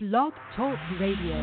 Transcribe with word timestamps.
Blog 0.00 0.32
Talk 0.54 0.78
Radio. 1.00 1.34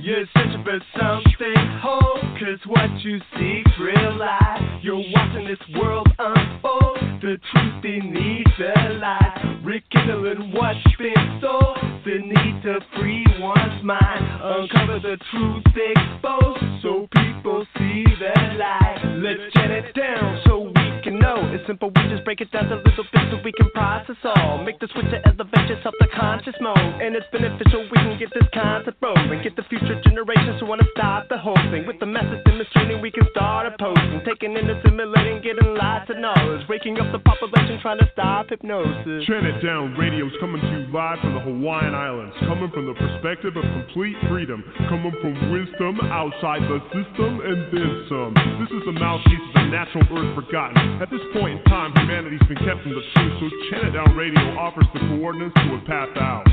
You're 0.00 0.24
searching 0.32 0.64
for 0.64 0.80
something 0.98 1.54
whole, 1.82 2.18
cause 2.38 2.58
what 2.64 2.98
you 3.02 3.18
seek 3.36 3.66
real 3.78 4.16
life. 4.16 4.62
You're 4.80 4.96
watching 4.96 5.46
this 5.46 5.58
world 5.78 6.08
unfold, 6.18 7.20
the 7.20 7.36
truth 7.52 7.82
beneath 7.82 8.46
the 8.58 8.94
lies. 8.94 9.60
Rekindling 9.62 10.54
what's 10.54 10.78
been 10.96 11.40
the 11.42 11.87
need 12.16 12.62
to 12.62 12.80
free 12.96 13.26
one's 13.38 13.82
mind. 13.84 14.24
Uncover 14.42 15.00
the 15.00 15.18
truth 15.30 15.64
exposed, 15.66 16.82
so 16.82 17.06
people 17.12 17.66
see 17.76 18.04
the 18.04 18.56
light. 18.56 19.02
Let's 19.18 19.52
get 19.54 19.70
it 19.70 19.94
down 19.94 20.40
so 20.46 20.72
we 20.74 20.87
know. 21.18 21.42
It's 21.52 21.66
simple, 21.66 21.90
we 21.90 22.02
just 22.08 22.24
break 22.24 22.40
it 22.40 22.50
down 22.50 22.68
to 22.70 22.76
little 22.76 23.06
bits 23.12 23.28
so 23.30 23.38
we 23.44 23.52
can 23.52 23.70
process 23.70 24.16
all. 24.24 24.62
Make 24.62 24.78
the 24.80 24.88
switch 24.92 25.10
to 25.10 25.18
elevate 25.26 25.68
yourself 25.68 25.94
to 26.00 26.08
conscious 26.14 26.54
mode. 26.60 26.78
And 26.78 27.14
it's 27.14 27.26
beneficial, 27.30 27.86
we 27.90 27.98
can 27.98 28.18
get 28.18 28.30
this 28.34 28.46
concept 28.54 28.98
rolling. 29.02 29.42
Get 29.42 29.56
the 29.56 29.66
future 29.68 30.00
generations 30.02 30.60
who 30.60 30.66
wanna 30.66 30.86
stop 30.96 31.28
the 31.28 31.38
whole 31.38 31.58
thing. 31.70 31.86
With 31.86 31.98
the 32.00 32.06
message 32.06 32.42
demonstrating, 32.44 33.00
we 33.00 33.10
can 33.10 33.26
start 33.30 33.66
opposing. 33.66 34.22
Taking 34.24 34.56
in, 34.56 34.70
assimilating, 34.70 35.42
getting 35.42 35.74
lots 35.74 36.10
of 36.10 36.18
knowledge. 36.18 36.66
Waking 36.68 36.98
up 37.00 37.10
the 37.12 37.20
population, 37.20 37.78
trying 37.82 37.98
to 37.98 38.08
stop 38.12 38.48
hypnosis. 38.48 39.26
Chant 39.26 39.46
It 39.46 39.62
Down 39.64 39.94
Radio's 39.98 40.32
coming 40.40 40.60
to 40.60 40.68
you 40.68 40.86
live 40.92 41.18
from 41.20 41.34
the 41.34 41.40
Hawaiian 41.40 41.94
Islands, 41.94 42.34
coming 42.40 42.70
from 42.70 42.86
the 42.86 42.94
perspective 42.94 43.56
of 43.56 43.62
complete 43.62 44.16
freedom, 44.28 44.64
coming 44.88 45.12
from 45.20 45.34
wisdom 45.50 46.00
outside 46.10 46.62
the 46.62 46.80
system 46.94 47.40
and 47.42 47.58
then 47.72 48.06
some. 48.08 48.34
This 48.60 48.70
is 48.70 48.82
the 48.86 48.92
mouthpiece 48.92 49.57
natural 49.70 50.04
earth 50.16 50.34
forgotten. 50.34 50.76
At 51.00 51.10
this 51.10 51.20
point 51.32 51.60
in 51.60 51.64
time, 51.64 51.92
humanity's 51.92 52.40
been 52.48 52.58
kept 52.64 52.82
from 52.82 52.92
the 52.92 53.02
truth, 53.14 53.32
so 53.40 53.46
Chant 53.70 53.88
It 53.88 53.90
Down 53.92 54.16
Radio 54.16 54.40
offers 54.56 54.86
the 54.94 55.00
coordinates 55.00 55.54
to 55.54 55.74
a 55.74 55.80
path 55.84 56.16
out. 56.16 56.44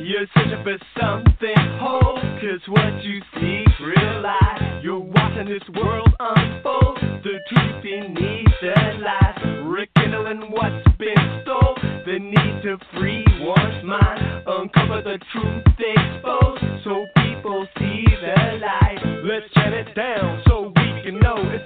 You're 0.00 0.26
searching 0.34 0.64
for 0.64 0.78
something 0.98 1.60
whole, 1.78 2.18
cause 2.40 2.64
what 2.68 3.04
you 3.04 3.20
seek 3.34 3.68
real 3.80 4.22
life. 4.22 4.82
You're 4.82 4.98
watching 4.98 5.48
this 5.48 5.62
world 5.76 6.08
unfold, 6.18 6.98
the 7.22 7.38
truth 7.52 7.82
beneath 7.82 8.48
the 8.62 8.74
lies. 9.04 9.66
Rekindling 9.68 10.50
what's 10.50 10.88
been 10.98 11.42
stole, 11.42 11.76
the 12.06 12.18
need 12.18 12.62
to 12.62 12.78
free 12.96 13.24
one's 13.40 13.84
mind. 13.84 14.44
Uncover 14.46 15.02
the 15.02 15.18
truth 15.30 15.62
exposed, 15.78 16.64
so 16.84 17.04
people 17.18 17.66
see 17.78 18.04
the 18.22 18.58
light. 18.64 18.98
Let's 19.24 19.52
shut 19.52 19.74
it 19.74 19.94
down 19.94 20.42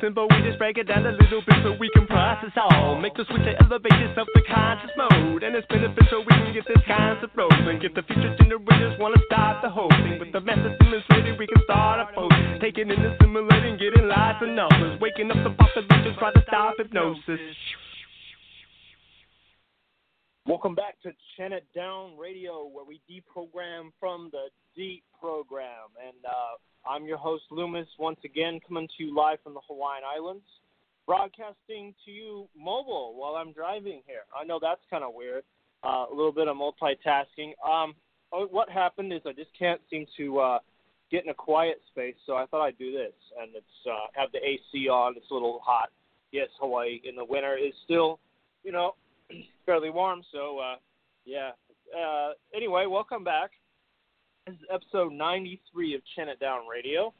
It's 0.02 0.08
simple, 0.10 0.26
we 0.34 0.42
just 0.42 0.58
break 0.58 0.78
it 0.78 0.90
down 0.90 1.06
a 1.06 1.12
little 1.14 1.46
bit 1.46 1.54
so 1.62 1.78
we 1.78 1.88
can 1.94 2.08
process 2.08 2.50
all. 2.56 2.98
Make 2.98 3.14
the 3.14 3.22
switch 3.30 3.46
to 3.46 3.54
elevate 3.62 3.94
yourself 4.02 4.26
to 4.34 4.42
conscious 4.50 4.90
mode. 4.98 5.44
And 5.44 5.54
it's 5.54 5.66
beneficial, 5.70 6.26
we 6.26 6.34
can 6.34 6.52
get 6.52 6.66
this 6.66 6.82
concept 6.90 7.30
rolling. 7.38 7.78
Get 7.78 7.94
the 7.94 8.02
future 8.02 8.34
generations 8.34 8.98
wanna 8.98 9.22
stop 9.30 9.62
the 9.62 9.70
whole 9.70 9.94
thing. 10.02 10.18
With 10.18 10.32
the 10.32 10.40
message 10.40 10.74
demonstrated, 10.82 11.38
we 11.38 11.46
can 11.46 11.62
start 11.62 12.02
a 12.02 12.12
post. 12.18 12.34
Taking 12.60 12.90
in, 12.90 12.98
assimilating, 12.98 13.78
getting 13.78 14.08
lots 14.10 14.42
of 14.42 14.50
numbers. 14.50 14.98
Waking 14.98 15.30
up 15.30 15.38
the 15.46 15.54
population, 15.54 16.02
Just 16.02 16.18
try 16.18 16.32
to 16.32 16.42
stop 16.50 16.74
hypnosis. 16.78 17.38
Welcome 20.46 20.74
back 20.74 20.98
to 21.06 21.14
Chant 21.36 21.54
It 21.54 21.66
Down 21.76 22.18
Radio, 22.18 22.66
where 22.66 22.84
we 22.84 22.98
deprogram 23.06 23.94
from 24.00 24.30
the 24.32 24.50
deep 24.74 25.04
program. 25.20 25.94
And 26.02 26.18
uh, 26.26 26.58
I'm 26.88 27.04
your 27.04 27.16
host, 27.16 27.44
Loomis, 27.50 27.86
once 27.98 28.18
again 28.24 28.58
coming 28.66 28.88
to 28.88 29.04
you 29.04 29.14
live 29.14 29.38
from 29.44 29.54
the 29.54 29.60
Hawaiian 29.68 30.02
Islands, 30.04 30.44
broadcasting 31.06 31.94
to 32.04 32.10
you 32.10 32.48
mobile 32.58 33.14
while 33.14 33.34
I'm 33.36 33.52
driving 33.52 34.02
here. 34.06 34.22
I 34.38 34.44
know 34.44 34.58
that's 34.60 34.80
kind 34.90 35.04
of 35.04 35.14
weird, 35.14 35.44
uh, 35.84 36.06
a 36.10 36.14
little 36.14 36.32
bit 36.32 36.48
of 36.48 36.56
multitasking. 36.56 37.52
Um, 37.64 37.94
oh, 38.32 38.48
what 38.50 38.68
happened 38.68 39.12
is 39.12 39.20
I 39.24 39.32
just 39.32 39.50
can't 39.56 39.80
seem 39.90 40.06
to 40.16 40.38
uh, 40.40 40.58
get 41.10 41.22
in 41.22 41.30
a 41.30 41.34
quiet 41.34 41.80
space, 41.88 42.16
so 42.26 42.34
I 42.34 42.46
thought 42.46 42.64
I'd 42.64 42.78
do 42.78 42.90
this. 42.92 43.12
And 43.40 43.54
it's 43.54 43.66
uh, 43.88 44.08
have 44.14 44.32
the 44.32 44.38
AC 44.38 44.88
on. 44.88 45.14
It's 45.16 45.30
a 45.30 45.34
little 45.34 45.60
hot. 45.64 45.90
Yes, 46.32 46.48
Hawaii 46.58 47.00
in 47.04 47.14
the 47.14 47.24
winter 47.24 47.56
is 47.56 47.74
still, 47.84 48.18
you 48.64 48.72
know, 48.72 48.96
fairly 49.66 49.90
warm. 49.90 50.22
So, 50.32 50.58
uh, 50.58 50.76
yeah. 51.24 51.50
Uh, 51.96 52.30
anyway, 52.54 52.86
welcome 52.86 53.22
back. 53.22 53.52
This 54.46 54.56
is 54.56 54.60
episode 54.72 55.12
93 55.12 55.94
of 55.94 56.00
Chant 56.16 56.28
It 56.28 56.40
Down 56.40 56.66
Radio. 56.66 57.12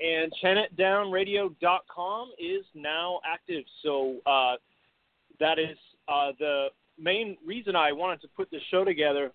And 0.00 0.32
chantitdownradio.com 0.42 2.32
is 2.38 2.64
now 2.74 3.20
active. 3.24 3.64
So, 3.82 4.16
uh, 4.26 4.56
that 5.38 5.58
is 5.58 5.76
uh, 6.08 6.32
the 6.38 6.68
main 6.98 7.36
reason 7.46 7.76
I 7.76 7.92
wanted 7.92 8.20
to 8.22 8.28
put 8.36 8.50
this 8.50 8.62
show 8.70 8.84
together 8.84 9.30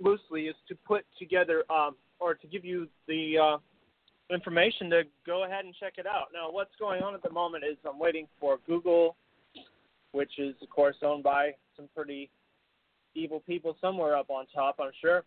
loosely 0.00 0.42
is 0.42 0.54
to 0.68 0.76
put 0.86 1.04
together 1.18 1.64
um, 1.70 1.96
or 2.20 2.34
to 2.34 2.46
give 2.46 2.64
you 2.64 2.86
the 3.08 3.38
uh, 3.38 4.34
information 4.34 4.90
to 4.90 5.02
go 5.26 5.44
ahead 5.44 5.64
and 5.64 5.74
check 5.78 5.94
it 5.98 6.06
out. 6.06 6.26
Now, 6.32 6.50
what's 6.50 6.74
going 6.78 7.02
on 7.02 7.14
at 7.14 7.22
the 7.22 7.30
moment 7.30 7.64
is 7.64 7.76
I'm 7.88 7.98
waiting 7.98 8.28
for 8.38 8.58
Google 8.66 9.16
which 10.12 10.38
is 10.38 10.54
of 10.62 10.70
course 10.70 10.96
owned 11.02 11.22
by 11.22 11.50
some 11.76 11.88
pretty 11.94 12.30
evil 13.14 13.42
people 13.46 13.76
somewhere 13.82 14.16
up 14.16 14.30
on 14.30 14.46
top. 14.54 14.76
I'm 14.80 14.90
sure. 14.98 15.24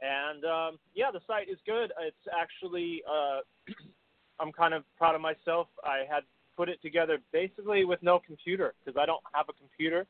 And 0.00 0.44
um, 0.44 0.78
yeah, 0.94 1.10
the 1.12 1.20
site 1.26 1.48
is 1.48 1.58
good. 1.66 1.92
It's 2.00 2.28
actually 2.32 3.02
uh, 3.10 3.40
I'm 4.40 4.52
kind 4.52 4.74
of 4.74 4.84
proud 4.96 5.16
of 5.16 5.20
myself. 5.20 5.66
I 5.82 6.04
had 6.08 6.22
put 6.56 6.68
it 6.68 6.80
together 6.82 7.18
basically 7.32 7.84
with 7.84 8.00
no 8.02 8.20
computer 8.24 8.74
because 8.84 8.96
I 9.00 9.06
don't 9.06 9.22
have 9.34 9.46
a 9.48 9.52
computer. 9.54 10.06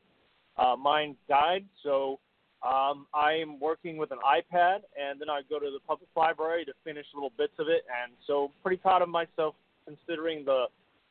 Uh, 0.57 0.75
mine 0.75 1.15
died, 1.27 1.65
so 1.83 2.19
um, 2.63 3.07
I 3.13 3.33
am 3.33 3.59
working 3.59 3.97
with 3.97 4.11
an 4.11 4.19
iPad, 4.19 4.79
and 4.99 5.19
then 5.19 5.29
I 5.29 5.41
go 5.49 5.59
to 5.59 5.71
the 5.71 5.79
public 5.87 6.09
library 6.15 6.65
to 6.65 6.73
finish 6.83 7.05
little 7.13 7.31
bits 7.37 7.53
of 7.57 7.67
it. 7.67 7.83
And 8.03 8.13
so, 8.27 8.51
pretty 8.61 8.77
proud 8.77 9.01
of 9.01 9.09
myself 9.09 9.55
considering 9.85 10.45
the 10.45 10.65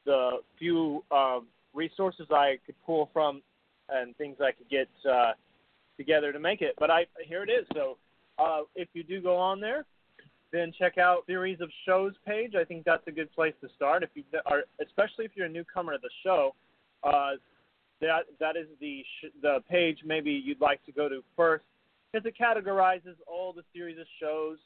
the 0.07 0.39
few 0.59 1.05
uh, 1.11 1.41
resources 1.75 2.27
I 2.31 2.59
could 2.65 2.75
pull 2.87 3.11
from 3.13 3.43
and 3.89 4.17
things 4.17 4.37
I 4.41 4.53
could 4.53 4.69
get 4.71 4.89
uh, 5.09 5.33
together 5.97 6.33
to 6.33 6.39
make 6.39 6.63
it. 6.63 6.75
But 6.79 6.91
I 6.91 7.07
here 7.27 7.43
it 7.43 7.51
is. 7.51 7.67
So 7.75 7.99
uh, 8.39 8.61
if 8.75 8.89
you 8.95 9.03
do 9.03 9.21
go 9.21 9.37
on 9.37 9.61
there, 9.61 9.85
then 10.53 10.73
check 10.79 10.99
out 10.99 11.27
Theories 11.27 11.61
of 11.61 11.71
Shows 11.87 12.13
page. 12.27 12.55
I 12.59 12.65
think 12.65 12.85
that's 12.85 13.07
a 13.07 13.13
good 13.13 13.33
place 13.35 13.55
to 13.61 13.69
start. 13.77 14.03
If 14.03 14.11
you 14.15 14.25
are, 14.47 14.63
especially 14.83 15.25
if 15.25 15.33
you're 15.35 15.47
a 15.47 15.51
newcomer 15.51 15.93
to 15.93 15.99
the 16.01 16.11
show, 16.25 16.55
uh, 17.05 17.33
that 18.01 18.23
that 18.39 18.57
is 18.57 18.67
the 18.81 19.03
sh- 19.03 19.33
the 19.43 19.59
page 19.71 19.99
maybe 20.05 20.31
you'd 20.31 20.61
like 20.61 20.85
to 20.87 20.93
go 20.93 21.09
to 21.09 21.23
first 21.37 21.65
because 22.13 22.27
it 22.27 22.35
categorizes 22.41 23.17
all 23.27 23.53
the 23.53 23.63
series 23.75 23.99
of 23.99 24.07
shows 24.21 24.59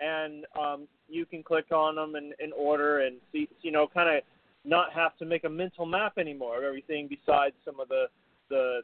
and 0.00 0.44
um, 0.60 0.88
you 1.08 1.24
can 1.26 1.42
click 1.42 1.70
on 1.72 1.94
them 1.96 2.16
in, 2.16 2.32
in 2.44 2.52
order 2.52 3.00
and 3.00 3.16
see 3.32 3.48
you 3.62 3.72
know 3.72 3.86
kind 3.86 4.08
of 4.08 4.22
not 4.64 4.92
have 4.92 5.16
to 5.16 5.24
make 5.24 5.44
a 5.44 5.48
mental 5.48 5.86
map 5.86 6.18
anymore 6.18 6.58
of 6.58 6.64
everything 6.64 7.08
besides 7.08 7.54
some 7.64 7.80
of 7.80 7.88
the 7.88 8.04
the 8.50 8.80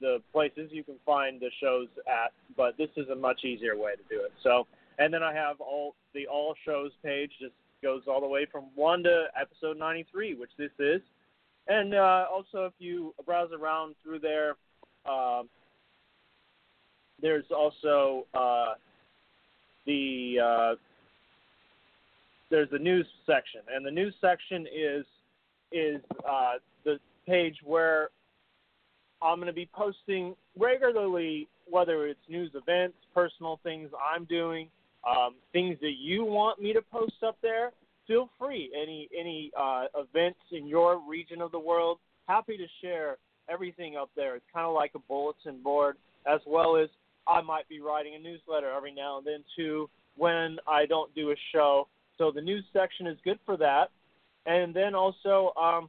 the 0.00 0.18
places 0.32 0.70
you 0.70 0.84
can 0.84 0.94
find 1.04 1.40
the 1.40 1.50
shows 1.60 1.88
at 2.06 2.32
but 2.56 2.76
this 2.76 2.90
is 2.96 3.08
a 3.08 3.14
much 3.14 3.44
easier 3.44 3.76
way 3.76 3.92
to 3.92 4.02
do 4.14 4.22
it 4.22 4.32
so 4.42 4.66
and 4.98 5.14
then 5.14 5.22
I 5.22 5.32
have 5.32 5.60
all 5.60 5.94
the 6.14 6.26
all 6.26 6.54
shows 6.64 6.90
page 7.04 7.30
just 7.40 7.54
goes 7.82 8.02
all 8.08 8.20
the 8.20 8.26
way 8.26 8.46
from 8.50 8.64
one 8.74 9.02
to 9.04 9.26
episode 9.40 9.78
93, 9.78 10.34
which 10.34 10.50
this 10.58 10.70
is. 10.78 11.00
And 11.68 11.94
uh, 11.94 12.24
also, 12.32 12.64
if 12.64 12.72
you 12.78 13.14
browse 13.26 13.50
around 13.52 13.94
through 14.02 14.20
there, 14.20 14.54
uh, 15.04 15.42
there's 17.20 17.44
also 17.54 18.26
uh, 18.32 18.74
the 19.86 20.36
uh, 20.42 20.74
there's 22.50 22.70
the 22.70 22.78
news 22.78 23.06
section, 23.26 23.60
and 23.74 23.84
the 23.84 23.90
news 23.90 24.14
section 24.20 24.66
is 24.66 25.04
is 25.70 26.00
uh, 26.26 26.54
the 26.84 26.98
page 27.26 27.56
where 27.64 28.08
I'm 29.20 29.36
going 29.36 29.48
to 29.48 29.52
be 29.52 29.68
posting 29.74 30.34
regularly, 30.58 31.48
whether 31.68 32.06
it's 32.06 32.20
news 32.28 32.50
events, 32.54 32.96
personal 33.14 33.60
things 33.62 33.90
I'm 34.14 34.24
doing, 34.24 34.68
um, 35.06 35.34
things 35.52 35.76
that 35.82 35.96
you 35.98 36.24
want 36.24 36.62
me 36.62 36.72
to 36.72 36.80
post 36.80 37.22
up 37.26 37.36
there, 37.42 37.72
feel 38.08 38.28
free. 38.38 38.72
Any 38.74 39.08
any 39.16 39.52
uh, 39.56 39.84
events 39.94 40.40
in 40.50 40.66
your 40.66 41.00
region 41.08 41.40
of 41.40 41.52
the 41.52 41.60
world, 41.60 41.98
happy 42.26 42.56
to 42.56 42.66
share 42.82 43.18
everything 43.48 43.96
up 43.96 44.10
there. 44.16 44.34
It's 44.34 44.44
kind 44.52 44.66
of 44.66 44.74
like 44.74 44.92
a 44.96 44.98
bulletin 44.98 45.62
board, 45.62 45.96
as 46.26 46.40
well 46.46 46.76
as 46.76 46.88
I 47.28 47.40
might 47.42 47.68
be 47.68 47.80
writing 47.80 48.14
a 48.16 48.18
newsletter 48.18 48.70
every 48.76 48.92
now 48.92 49.18
and 49.18 49.26
then 49.26 49.44
too 49.54 49.88
when 50.16 50.58
I 50.66 50.86
don't 50.86 51.14
do 51.14 51.30
a 51.30 51.36
show. 51.52 51.86
So 52.16 52.32
the 52.32 52.40
news 52.40 52.64
section 52.72 53.06
is 53.06 53.16
good 53.24 53.38
for 53.46 53.56
that. 53.58 53.90
And 54.46 54.74
then 54.74 54.94
also, 54.94 55.52
um, 55.60 55.88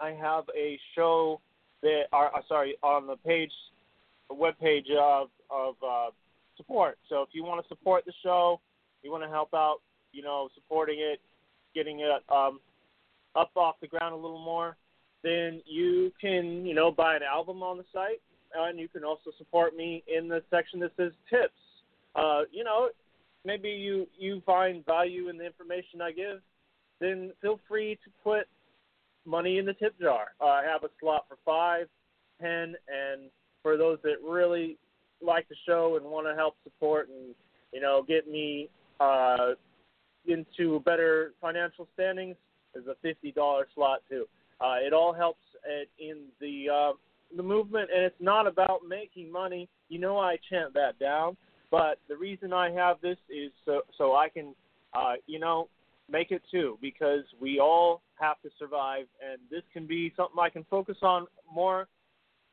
I 0.00 0.10
have 0.10 0.44
a 0.56 0.78
show 0.94 1.40
that 1.82 2.04
are 2.12 2.34
uh, 2.34 2.40
sorry 2.48 2.76
on 2.82 3.06
the 3.06 3.16
page, 3.16 3.52
web 4.30 4.54
page 4.60 4.86
of 4.98 5.28
of 5.50 5.74
uh, 5.86 6.10
support. 6.56 6.98
So 7.08 7.22
if 7.22 7.28
you 7.32 7.44
want 7.44 7.62
to 7.62 7.68
support 7.68 8.04
the 8.04 8.12
show, 8.22 8.60
you 9.02 9.10
want 9.10 9.22
to 9.22 9.28
help 9.28 9.54
out, 9.54 9.78
you 10.12 10.22
know, 10.22 10.48
supporting 10.54 10.98
it, 11.00 11.20
getting 11.74 12.00
it 12.00 12.10
um, 12.30 12.60
up 13.36 13.50
off 13.56 13.76
the 13.80 13.86
ground 13.86 14.14
a 14.14 14.16
little 14.16 14.42
more, 14.42 14.76
then 15.22 15.62
you 15.66 16.12
can, 16.20 16.64
you 16.64 16.74
know, 16.74 16.90
buy 16.90 17.16
an 17.16 17.22
album 17.22 17.62
on 17.62 17.76
the 17.76 17.84
site, 17.92 18.20
and 18.54 18.78
you 18.78 18.88
can 18.88 19.04
also 19.04 19.30
support 19.36 19.76
me 19.76 20.02
in 20.06 20.28
the 20.28 20.42
section 20.50 20.80
that 20.80 20.92
says 20.96 21.12
tips. 21.28 21.52
Uh, 22.14 22.42
you 22.50 22.64
know, 22.64 22.88
maybe 23.44 23.68
you 23.68 24.06
you 24.18 24.42
find 24.46 24.84
value 24.86 25.28
in 25.28 25.36
the 25.36 25.44
information 25.44 26.00
I 26.00 26.12
give, 26.12 26.40
then 27.00 27.32
feel 27.40 27.60
free 27.68 27.98
to 28.04 28.10
put 28.24 28.46
money 29.26 29.58
in 29.58 29.66
the 29.66 29.74
tip 29.74 29.98
jar. 30.00 30.28
Uh, 30.40 30.46
I 30.46 30.62
have 30.64 30.84
a 30.84 30.88
slot 31.00 31.26
for 31.28 31.36
five, 31.44 31.86
ten, 32.40 32.74
and 32.88 33.30
for 33.62 33.76
those 33.76 33.98
that 34.02 34.16
really 34.26 34.78
like 35.20 35.48
the 35.48 35.56
show 35.66 35.96
and 35.96 36.06
want 36.06 36.26
to 36.26 36.34
help 36.34 36.54
support 36.64 37.08
and 37.08 37.34
you 37.72 37.80
know 37.80 38.04
get 38.06 38.30
me 38.30 38.68
uh, 39.00 39.54
into 40.28 40.80
better 40.80 41.32
financial 41.40 41.88
standings, 41.94 42.36
there's 42.72 42.86
a 42.86 42.96
fifty 43.02 43.32
dollar 43.32 43.66
slot 43.74 44.00
too. 44.08 44.26
Uh, 44.60 44.76
it 44.80 44.92
all 44.92 45.12
helps 45.12 45.40
in 45.98 46.24
the 46.40 46.66
uh, 46.72 46.92
the 47.36 47.42
movement, 47.42 47.90
and 47.94 48.04
it's 48.04 48.20
not 48.20 48.46
about 48.46 48.80
making 48.88 49.30
money. 49.30 49.68
You 49.88 49.98
know, 49.98 50.18
I 50.18 50.38
chant 50.48 50.74
that 50.74 50.98
down, 50.98 51.36
but 51.70 51.98
the 52.08 52.16
reason 52.16 52.52
I 52.52 52.70
have 52.70 53.00
this 53.00 53.18
is 53.28 53.52
so 53.64 53.82
so 53.96 54.14
I 54.14 54.28
can, 54.28 54.54
uh, 54.94 55.14
you 55.26 55.38
know, 55.38 55.68
make 56.10 56.30
it 56.30 56.42
too, 56.50 56.78
because 56.80 57.24
we 57.40 57.60
all 57.60 58.02
have 58.20 58.40
to 58.42 58.50
survive, 58.58 59.06
and 59.22 59.40
this 59.50 59.62
can 59.72 59.86
be 59.86 60.12
something 60.16 60.36
I 60.40 60.48
can 60.48 60.64
focus 60.70 60.96
on 61.02 61.26
more 61.52 61.88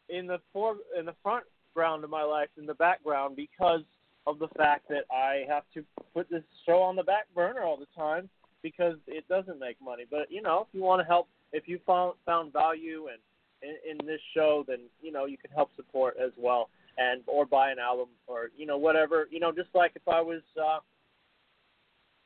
in 0.10 0.27
the 0.27 0.39
for 0.54 0.77
in 0.98 1.06
the 1.06 1.16
front 1.24 1.45
ground 1.74 2.04
of 2.04 2.10
my 2.10 2.24
life 2.24 2.50
than 2.56 2.66
the 2.66 2.74
background 2.75 3.36
because 3.36 3.81
of 4.27 4.39
the 4.39 4.48
fact 4.57 4.88
that 4.89 5.06
I 5.12 5.45
have 5.48 5.63
to 5.74 5.83
put 6.13 6.30
this 6.30 6.44
show 6.66 6.81
on 6.81 6.95
the 6.95 7.04
back 7.04 7.25
burner 7.36 7.62
all 7.62 7.77
the 7.77 7.88
time 7.95 8.30
because 8.63 8.95
it 9.07 9.27
doesn't 9.27 9.60
make 9.60 9.77
money. 9.81 10.06
But 10.10 10.31
you 10.31 10.42
know, 10.42 10.68
if 10.68 10.75
you 10.75 10.81
want 10.81 11.01
to 11.01 11.06
help, 11.06 11.27
if 11.54 11.68
you 11.68 11.80
found 11.86 12.16
found 12.25 12.54
value 12.54 13.07
and 13.12 13.19
in, 13.62 14.00
in 14.00 14.07
this 14.07 14.22
show, 14.33 14.66
then 14.68 14.80
you 15.01 15.12
know 15.12 15.25
you 15.25 15.38
can 15.38 15.51
help 15.51 15.69
support 15.75 16.16
as 16.24 16.31
well, 16.38 16.69
and 16.98 17.22
or 17.27 17.45
buy 17.45 17.72
an 17.72 17.80
album 17.80 18.07
or 18.27 18.50
you 18.57 18.66
know 18.66 18.77
whatever. 18.77 19.27
You 19.30 19.39
know, 19.39 19.51
just 19.51 19.69
like 19.74 19.92
if 19.95 20.07
I 20.07 20.22
was 20.22 20.42
uh, 20.62 20.80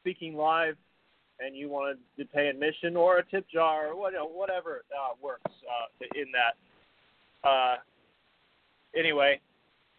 speaking 0.01 0.35
live 0.35 0.75
and 1.39 1.55
you 1.55 1.69
wanted 1.69 1.97
to 2.17 2.25
pay 2.25 2.47
admission 2.47 2.95
or 2.95 3.19
a 3.19 3.25
tip 3.25 3.45
jar 3.51 3.87
or 3.87 3.95
what, 3.95 4.13
whatever 4.33 4.83
uh, 4.91 5.15
works 5.21 5.51
uh, 5.51 6.05
in 6.15 6.25
that. 6.33 7.47
Uh, 7.47 7.75
anyway, 8.97 9.39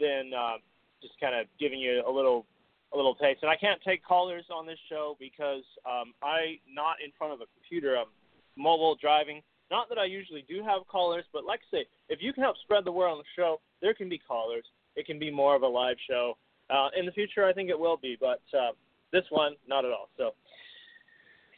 then 0.00 0.32
uh, 0.34 0.58
just 1.02 1.14
kind 1.20 1.38
of 1.38 1.46
giving 1.58 1.78
you 1.78 2.02
a 2.06 2.10
little 2.10 2.46
a 2.92 2.96
little 2.96 3.14
taste. 3.14 3.40
And 3.42 3.50
I 3.50 3.56
can't 3.56 3.80
take 3.86 4.04
callers 4.04 4.44
on 4.50 4.66
this 4.66 4.78
show 4.88 5.16
because 5.20 5.62
um, 5.86 6.14
I 6.22 6.58
not 6.66 6.96
in 7.04 7.12
front 7.16 7.32
of 7.32 7.40
a 7.40 7.46
computer. 7.54 7.96
I'm 7.96 8.10
mobile 8.56 8.96
driving. 9.00 9.42
Not 9.70 9.88
that 9.90 9.98
I 9.98 10.04
usually 10.06 10.44
do 10.48 10.62
have 10.62 10.86
callers, 10.88 11.24
but 11.32 11.44
like 11.44 11.60
I 11.70 11.78
say, 11.78 11.86
if 12.08 12.20
you 12.22 12.32
can 12.32 12.42
help 12.42 12.56
spread 12.62 12.84
the 12.84 12.92
word 12.92 13.08
on 13.08 13.18
the 13.18 13.24
show, 13.36 13.60
there 13.82 13.94
can 13.94 14.08
be 14.08 14.18
callers. 14.18 14.64
It 14.96 15.06
can 15.06 15.18
be 15.18 15.30
more 15.30 15.54
of 15.54 15.62
a 15.62 15.66
live 15.66 15.96
show. 16.08 16.36
Uh, 16.70 16.88
in 16.96 17.06
the 17.06 17.12
future, 17.12 17.44
I 17.44 17.52
think 17.52 17.70
it 17.70 17.78
will 17.78 17.96
be, 17.96 18.16
but 18.18 18.40
uh, 18.56 18.72
this 19.12 19.24
one, 19.30 19.56
not 19.66 19.84
at 19.84 19.90
all. 19.90 20.08
So, 20.16 20.30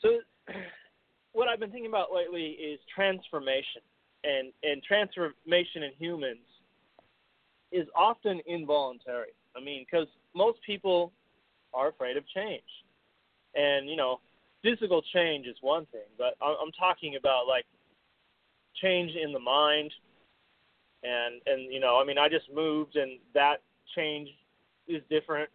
so 0.03 0.19
what 1.33 1.49
I've 1.49 1.61
been 1.61 1.71
thinking 1.71 1.91
about 1.91 2.13
lately 2.13 2.51
is 2.51 2.79
transformation, 2.95 3.83
and 4.25 4.53
and 4.63 4.83
transformation 4.83 5.83
in 5.85 5.91
humans 5.99 6.47
is 7.73 7.87
often 7.97 8.41
involuntary. 8.47 9.33
I 9.57 9.61
mean, 9.61 9.87
because 9.91 10.07
most 10.35 10.59
people 10.65 11.13
are 11.73 11.89
afraid 11.89 12.17
of 12.17 12.25
change, 12.29 12.63
and 13.55 13.89
you 13.89 13.97
know, 13.97 14.21
physical 14.63 15.03
change 15.13 15.47
is 15.47 15.57
one 15.61 15.87
thing, 15.87 16.07
but 16.19 16.37
I'm 16.41 16.73
talking 16.79 17.17
about 17.17 17.47
like 17.49 17.65
change 18.83 19.13
in 19.15 19.33
the 19.33 19.39
mind, 19.39 19.93
and 21.03 21.41
and 21.47 21.73
you 21.73 21.81
know, 21.81 22.01
I 22.01 22.05
mean, 22.05 22.19
I 22.19 22.29
just 22.29 22.47
moved, 22.55 22.97
and 22.97 23.19
that 23.35 23.63
change 23.95 24.29
is 24.89 25.03
different. 25.11 25.49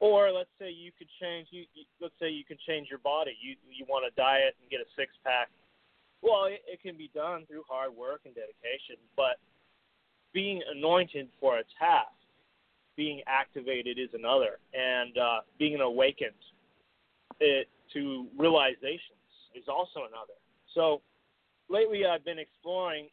Or 0.00 0.30
let's 0.30 0.50
say 0.60 0.70
you 0.70 0.92
could 0.96 1.08
change. 1.20 1.48
You, 1.50 1.64
you 1.74 1.84
let's 2.00 2.14
say 2.20 2.30
you 2.30 2.44
can 2.44 2.56
change 2.66 2.88
your 2.88 3.00
body. 3.00 3.36
You 3.40 3.56
you 3.70 3.84
want 3.88 4.04
to 4.08 4.14
diet 4.20 4.56
and 4.60 4.70
get 4.70 4.80
a 4.80 4.88
six 4.96 5.12
pack. 5.24 5.48
Well, 6.22 6.46
it, 6.46 6.62
it 6.66 6.82
can 6.82 6.96
be 6.96 7.10
done 7.14 7.46
through 7.46 7.62
hard 7.68 7.94
work 7.94 8.22
and 8.24 8.34
dedication, 8.34 8.96
but 9.16 9.38
being 10.32 10.60
anointed 10.74 11.28
for 11.40 11.58
a 11.58 11.62
task, 11.78 12.10
being 12.96 13.22
activated 13.26 13.98
is 13.98 14.10
another, 14.14 14.58
and 14.74 15.16
uh, 15.16 15.40
being 15.58 15.80
awakened 15.80 16.42
it, 17.40 17.68
to 17.92 18.26
realizations 18.36 19.22
is 19.54 19.64
also 19.68 20.00
another. 20.00 20.34
So 20.74 21.00
lately, 21.68 22.06
I've 22.06 22.24
been 22.24 22.38
exploring 22.38 23.08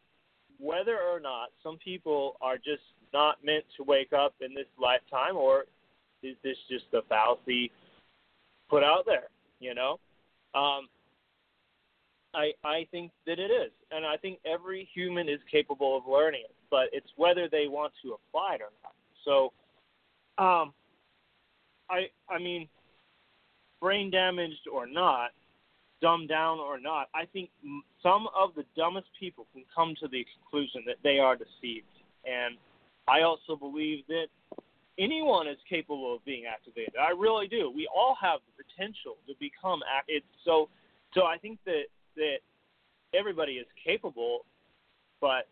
whether 0.59 0.97
or 0.97 1.19
not 1.19 1.49
some 1.61 1.77
people 1.77 2.37
are 2.41 2.57
just 2.57 2.83
not 3.13 3.43
meant 3.43 3.65
to 3.77 3.83
wake 3.83 4.13
up 4.13 4.33
in 4.41 4.53
this 4.53 4.67
lifetime, 4.79 5.35
or 5.35 5.65
is 6.23 6.35
this 6.43 6.57
just 6.69 6.85
a 6.93 7.01
fallacy 7.07 7.71
put 8.69 8.83
out 8.83 9.05
there? 9.05 9.29
You 9.59 9.73
know, 9.73 9.99
um, 10.53 10.87
I 12.33 12.51
I 12.63 12.87
think 12.91 13.11
that 13.25 13.39
it 13.39 13.51
is, 13.51 13.71
and 13.91 14.05
I 14.05 14.17
think 14.17 14.39
every 14.45 14.87
human 14.93 15.29
is 15.29 15.39
capable 15.51 15.97
of 15.97 16.03
learning 16.07 16.41
it 16.45 16.55
but 16.75 16.89
it's 16.91 17.09
whether 17.15 17.47
they 17.47 17.67
want 17.67 17.93
to 18.03 18.13
apply 18.13 18.55
it 18.55 18.61
or 18.61 18.71
not. 18.83 18.93
So, 19.23 19.53
um, 20.43 20.73
I 21.89 22.07
I 22.29 22.39
mean, 22.39 22.67
brain 23.81 24.11
damaged 24.11 24.67
or 24.71 24.85
not, 24.85 25.29
dumbed 26.05 26.29
down 26.29 26.59
or 26.59 26.79
not, 26.79 27.09
I 27.15 27.25
think 27.25 27.49
some 28.03 28.27
of 28.37 28.53
the 28.55 28.63
dumbest 28.77 29.07
people 29.19 29.47
can 29.51 29.63
come 29.75 29.95
to 30.01 30.07
the 30.07 30.23
conclusion 30.37 30.83
that 30.85 30.97
they 31.03 31.17
are 31.17 31.35
deceived, 31.35 31.89
and 32.25 32.57
I 33.07 33.23
also 33.23 33.55
believe 33.55 34.05
that 34.07 34.27
anyone 34.99 35.47
is 35.47 35.57
capable 35.67 36.13
of 36.13 36.23
being 36.23 36.43
activated. 36.45 36.93
I 37.01 37.09
really 37.09 37.47
do. 37.47 37.73
We 37.75 37.89
all 37.89 38.15
have 38.21 38.39
the 38.45 38.63
potential 38.63 39.17
to 39.27 39.33
become 39.39 39.79
act. 39.91 40.05
It's 40.07 40.25
so. 40.45 40.69
So 41.15 41.23
I 41.23 41.39
think 41.39 41.57
that 41.65 41.85
that 42.17 42.37
everybody 43.17 43.53
is 43.53 43.65
capable, 43.83 44.45
but 45.19 45.47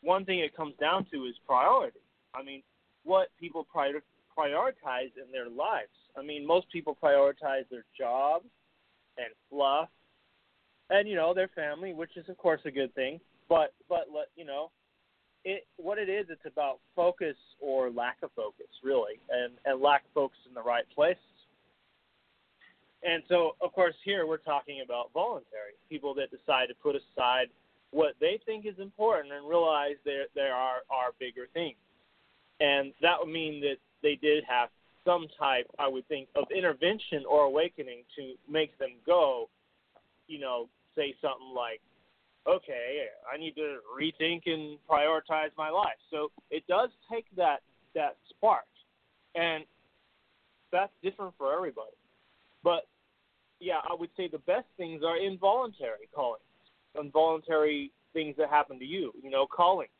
one 0.00 0.24
thing 0.24 0.38
it 0.38 0.56
comes 0.56 0.72
down 0.80 1.04
to 1.12 1.26
is 1.26 1.34
priority. 1.46 2.00
I 2.34 2.42
mean, 2.42 2.62
what 3.04 3.28
people 3.38 3.66
prior- 3.70 4.02
prioritize 4.36 5.12
in 5.22 5.30
their 5.30 5.50
lives. 5.50 5.92
I 6.16 6.22
mean, 6.22 6.46
most 6.46 6.70
people 6.72 6.96
prioritize 7.02 7.68
their 7.70 7.84
job 7.98 8.42
and 9.20 9.34
fluff, 9.50 9.88
and 10.88 11.08
you 11.08 11.16
know 11.16 11.34
their 11.34 11.48
family, 11.48 11.92
which 11.92 12.16
is 12.16 12.28
of 12.28 12.38
course 12.38 12.60
a 12.64 12.70
good 12.70 12.94
thing. 12.94 13.20
But 13.48 13.72
but 13.88 14.06
you 14.36 14.44
know, 14.44 14.70
it 15.44 15.66
what 15.76 15.98
it 15.98 16.08
is, 16.08 16.26
it's 16.30 16.46
about 16.46 16.78
focus 16.94 17.36
or 17.60 17.90
lack 17.90 18.18
of 18.22 18.30
focus, 18.34 18.66
really, 18.82 19.20
and 19.30 19.52
and 19.64 19.80
lack 19.80 20.04
of 20.04 20.10
focus 20.14 20.38
in 20.48 20.54
the 20.54 20.62
right 20.62 20.84
places. 20.94 21.22
And 23.02 23.22
so, 23.28 23.56
of 23.62 23.72
course, 23.72 23.94
here 24.04 24.26
we're 24.26 24.36
talking 24.36 24.82
about 24.84 25.10
voluntary 25.14 25.72
people 25.88 26.14
that 26.14 26.30
decide 26.30 26.68
to 26.68 26.74
put 26.74 26.96
aside 26.96 27.46
what 27.92 28.14
they 28.20 28.38
think 28.44 28.66
is 28.66 28.78
important 28.78 29.32
and 29.32 29.48
realize 29.48 29.96
there 30.04 30.26
there 30.34 30.54
are 30.54 30.80
are 30.90 31.12
bigger 31.18 31.46
things, 31.54 31.78
and 32.60 32.92
that 33.00 33.18
would 33.18 33.32
mean 33.32 33.60
that 33.60 33.76
they 34.02 34.16
did 34.16 34.44
have 34.44 34.68
some 35.10 35.26
type, 35.38 35.66
I 35.78 35.88
would 35.88 36.06
think, 36.08 36.28
of 36.36 36.44
intervention 36.56 37.24
or 37.28 37.44
awakening 37.44 38.04
to 38.16 38.34
make 38.48 38.78
them 38.78 38.90
go, 39.04 39.48
you 40.28 40.38
know, 40.38 40.68
say 40.94 41.14
something 41.20 41.52
like, 41.54 41.80
okay, 42.46 43.06
I 43.32 43.36
need 43.36 43.54
to 43.56 43.78
rethink 43.98 44.42
and 44.46 44.78
prioritize 44.88 45.50
my 45.58 45.70
life. 45.70 45.98
So 46.10 46.30
it 46.50 46.62
does 46.68 46.90
take 47.10 47.26
that 47.36 47.58
that 47.94 48.16
spark, 48.28 48.66
and 49.34 49.64
that's 50.70 50.92
different 51.02 51.34
for 51.36 51.52
everybody. 51.52 51.96
But 52.62 52.86
yeah, 53.58 53.80
I 53.90 53.94
would 53.98 54.10
say 54.16 54.28
the 54.28 54.38
best 54.38 54.66
things 54.76 55.02
are 55.04 55.18
involuntary 55.18 56.08
callings, 56.14 56.44
involuntary 56.98 57.90
things 58.12 58.36
that 58.38 58.48
happen 58.48 58.78
to 58.78 58.84
you. 58.84 59.12
You 59.22 59.30
know, 59.30 59.46
callings, 59.46 59.90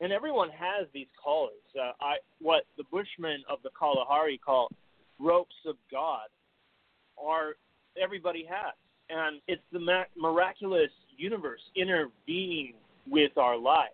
and 0.00 0.12
everyone 0.12 0.50
has 0.50 0.86
these 0.92 1.06
callings. 1.22 1.54
Uh, 1.78 1.92
I 2.00 2.16
what 2.40 2.64
the 2.76 2.84
Bushmen 2.90 3.42
of 3.48 3.58
the 3.62 3.70
Kalahari 3.78 4.38
call 4.38 4.70
ropes 5.18 5.54
of 5.66 5.76
God 5.90 6.28
are 7.22 7.54
everybody 8.00 8.46
has, 8.48 8.74
and 9.10 9.40
it's 9.46 9.62
the 9.72 10.04
miraculous 10.16 10.90
universe 11.16 11.60
intervening 11.76 12.74
with 13.08 13.36
our 13.36 13.56
lives, 13.56 13.92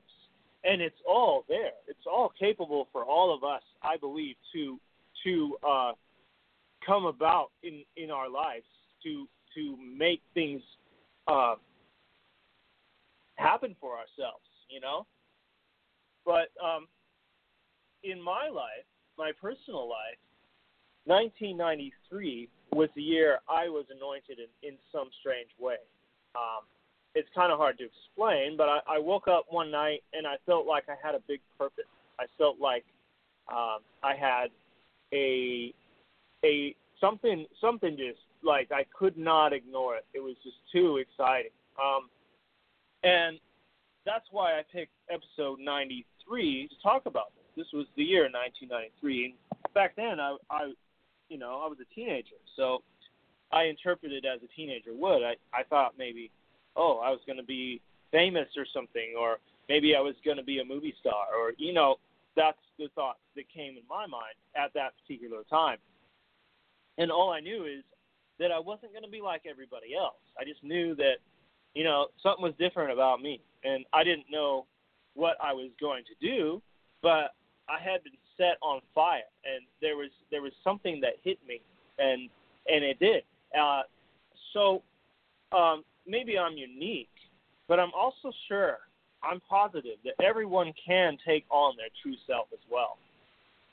and 0.64 0.80
it's 0.80 1.00
all 1.06 1.44
there. 1.48 1.72
It's 1.86 2.06
all 2.10 2.32
capable 2.38 2.88
for 2.92 3.04
all 3.04 3.34
of 3.34 3.44
us, 3.44 3.62
I 3.82 3.96
believe, 3.96 4.36
to 4.54 4.78
to 5.24 5.56
uh, 5.68 5.92
come 6.84 7.06
about 7.06 7.50
in 7.62 7.82
in 7.96 8.10
our 8.10 8.30
lives 8.30 8.64
to 9.04 9.26
to 9.54 9.76
make 9.98 10.22
things 10.34 10.62
uh, 11.28 11.56
happen 13.36 13.74
for 13.80 13.92
ourselves, 13.92 14.44
you 14.68 14.80
know. 14.80 15.06
But 16.24 16.50
um, 16.62 16.86
in 18.04 18.20
my 18.20 18.48
life, 18.48 18.86
my 19.18 19.32
personal 19.40 19.88
life, 19.88 20.18
1993 21.04 22.48
was 22.72 22.88
the 22.94 23.02
year 23.02 23.38
I 23.48 23.68
was 23.68 23.84
anointed 23.90 24.38
in, 24.38 24.68
in 24.68 24.76
some 24.92 25.08
strange 25.20 25.50
way. 25.58 25.76
Um, 26.36 26.64
it's 27.14 27.28
kind 27.34 27.50
of 27.50 27.58
hard 27.58 27.78
to 27.78 27.84
explain, 27.84 28.56
but 28.56 28.68
I, 28.68 28.80
I 28.86 28.98
woke 28.98 29.26
up 29.26 29.46
one 29.48 29.70
night 29.70 30.02
and 30.12 30.26
I 30.26 30.36
felt 30.46 30.66
like 30.66 30.84
I 30.88 30.94
had 31.04 31.14
a 31.14 31.20
big 31.26 31.40
purpose. 31.58 31.84
I 32.18 32.26
felt 32.38 32.60
like 32.60 32.84
um, 33.50 33.78
I 34.02 34.14
had 34.14 34.48
a 35.12 35.74
a 36.44 36.74
something 37.00 37.46
something 37.60 37.96
just 37.96 38.20
like 38.42 38.70
I 38.70 38.84
could 38.96 39.18
not 39.18 39.52
ignore 39.52 39.96
it. 39.96 40.04
It 40.14 40.20
was 40.20 40.36
just 40.44 40.56
too 40.72 40.98
exciting. 40.98 41.50
Um, 41.82 42.08
and 43.02 43.38
that's 44.06 44.26
why 44.30 44.58
I 44.58 44.62
picked 44.72 44.92
episode 45.10 45.58
93 45.60 46.68
to 46.68 46.74
talk 46.82 47.06
about 47.06 47.32
this. 47.34 47.64
This 47.64 47.72
was 47.72 47.86
the 47.96 48.04
year 48.04 48.22
1993. 48.24 49.24
And 49.24 49.34
back 49.74 49.96
then, 49.96 50.20
I, 50.20 50.36
I, 50.50 50.72
you 51.28 51.38
know, 51.38 51.62
I 51.64 51.68
was 51.68 51.78
a 51.80 51.94
teenager, 51.94 52.40
so 52.56 52.82
I 53.52 53.64
interpreted 53.64 54.24
as 54.24 54.40
a 54.42 54.56
teenager 54.56 54.94
would. 54.94 55.22
I, 55.22 55.34
I 55.52 55.64
thought 55.68 55.94
maybe, 55.98 56.30
oh, 56.76 57.00
I 57.02 57.10
was 57.10 57.20
going 57.26 57.38
to 57.38 57.44
be 57.44 57.80
famous 58.12 58.48
or 58.56 58.66
something, 58.72 59.14
or 59.18 59.38
maybe 59.68 59.94
I 59.94 60.00
was 60.00 60.14
going 60.24 60.36
to 60.36 60.42
be 60.42 60.60
a 60.60 60.64
movie 60.64 60.94
star, 61.00 61.34
or 61.38 61.52
you 61.58 61.72
know, 61.72 61.96
that's 62.36 62.58
the 62.78 62.88
thought 62.94 63.18
that 63.36 63.44
came 63.52 63.76
in 63.76 63.82
my 63.88 64.06
mind 64.06 64.34
at 64.56 64.72
that 64.74 64.92
particular 65.02 65.42
time. 65.50 65.78
And 66.98 67.10
all 67.10 67.32
I 67.32 67.40
knew 67.40 67.64
is 67.64 67.84
that 68.38 68.50
I 68.50 68.58
wasn't 68.58 68.92
going 68.92 69.04
to 69.04 69.10
be 69.10 69.20
like 69.20 69.42
everybody 69.48 69.94
else. 69.96 70.20
I 70.38 70.44
just 70.44 70.62
knew 70.62 70.94
that, 70.96 71.16
you 71.74 71.84
know, 71.84 72.06
something 72.22 72.42
was 72.42 72.54
different 72.58 72.92
about 72.92 73.20
me, 73.20 73.40
and 73.64 73.84
I 73.92 74.04
didn't 74.04 74.26
know 74.30 74.66
what 75.14 75.36
I 75.42 75.52
was 75.52 75.70
going 75.80 76.04
to 76.04 76.26
do, 76.26 76.62
but 77.02 77.34
I 77.68 77.78
had 77.82 78.02
been 78.04 78.14
set 78.36 78.56
on 78.62 78.80
fire, 78.94 79.22
and 79.44 79.64
there 79.80 79.96
was 79.96 80.10
there 80.30 80.42
was 80.42 80.52
something 80.64 81.00
that 81.00 81.14
hit 81.22 81.38
me, 81.46 81.60
and 81.98 82.28
and 82.68 82.84
it 82.84 82.98
did. 82.98 83.22
Uh, 83.58 83.82
so 84.52 84.82
um, 85.52 85.84
maybe 86.06 86.38
I'm 86.38 86.56
unique, 86.56 87.08
but 87.68 87.78
I'm 87.80 87.92
also 87.94 88.32
sure 88.48 88.78
I'm 89.22 89.40
positive 89.48 89.98
that 90.04 90.14
everyone 90.24 90.72
can 90.86 91.18
take 91.26 91.44
on 91.50 91.76
their 91.76 91.88
true 92.02 92.16
self 92.26 92.48
as 92.52 92.60
well, 92.70 92.98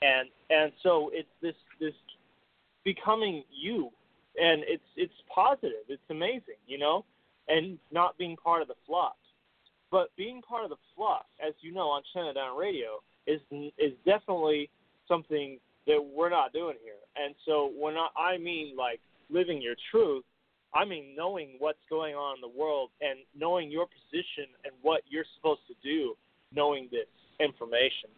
and 0.02 0.28
and 0.50 0.72
so 0.82 1.10
it's 1.12 1.28
this 1.40 1.54
this 1.80 1.94
becoming 2.84 3.44
you 3.50 3.90
and 4.40 4.62
it's 4.66 4.84
it's 4.96 5.12
positive. 5.32 5.84
It's 5.88 6.02
amazing, 6.10 6.60
you 6.66 6.78
know, 6.78 7.04
and 7.48 7.78
not 7.92 8.16
being 8.18 8.36
part 8.36 8.62
of 8.62 8.68
the 8.68 8.74
fluff. 8.86 9.16
But 9.90 10.08
being 10.16 10.42
part 10.42 10.64
of 10.64 10.70
the 10.70 10.76
fluff, 10.94 11.24
as 11.46 11.54
you 11.60 11.72
know, 11.72 11.88
on 11.88 12.02
Chant 12.12 12.28
It 12.28 12.34
Down 12.34 12.56
Radio, 12.56 13.00
is 13.26 13.40
is 13.78 13.92
definitely 14.04 14.70
something 15.06 15.58
that 15.86 16.02
we're 16.02 16.30
not 16.30 16.52
doing 16.52 16.76
here. 16.82 17.00
And 17.16 17.34
so 17.46 17.72
when 17.76 17.94
I, 17.96 18.34
I 18.34 18.38
mean 18.38 18.76
like 18.76 19.00
living 19.30 19.60
your 19.62 19.74
truth, 19.90 20.24
I 20.74 20.84
mean 20.84 21.14
knowing 21.16 21.56
what's 21.58 21.78
going 21.88 22.14
on 22.14 22.36
in 22.36 22.40
the 22.42 22.58
world 22.58 22.90
and 23.00 23.20
knowing 23.34 23.70
your 23.70 23.86
position 23.86 24.52
and 24.64 24.72
what 24.82 25.02
you're 25.08 25.24
supposed 25.36 25.62
to 25.68 25.74
do, 25.82 26.14
knowing 26.54 26.88
this 26.90 27.08
information. 27.40 28.10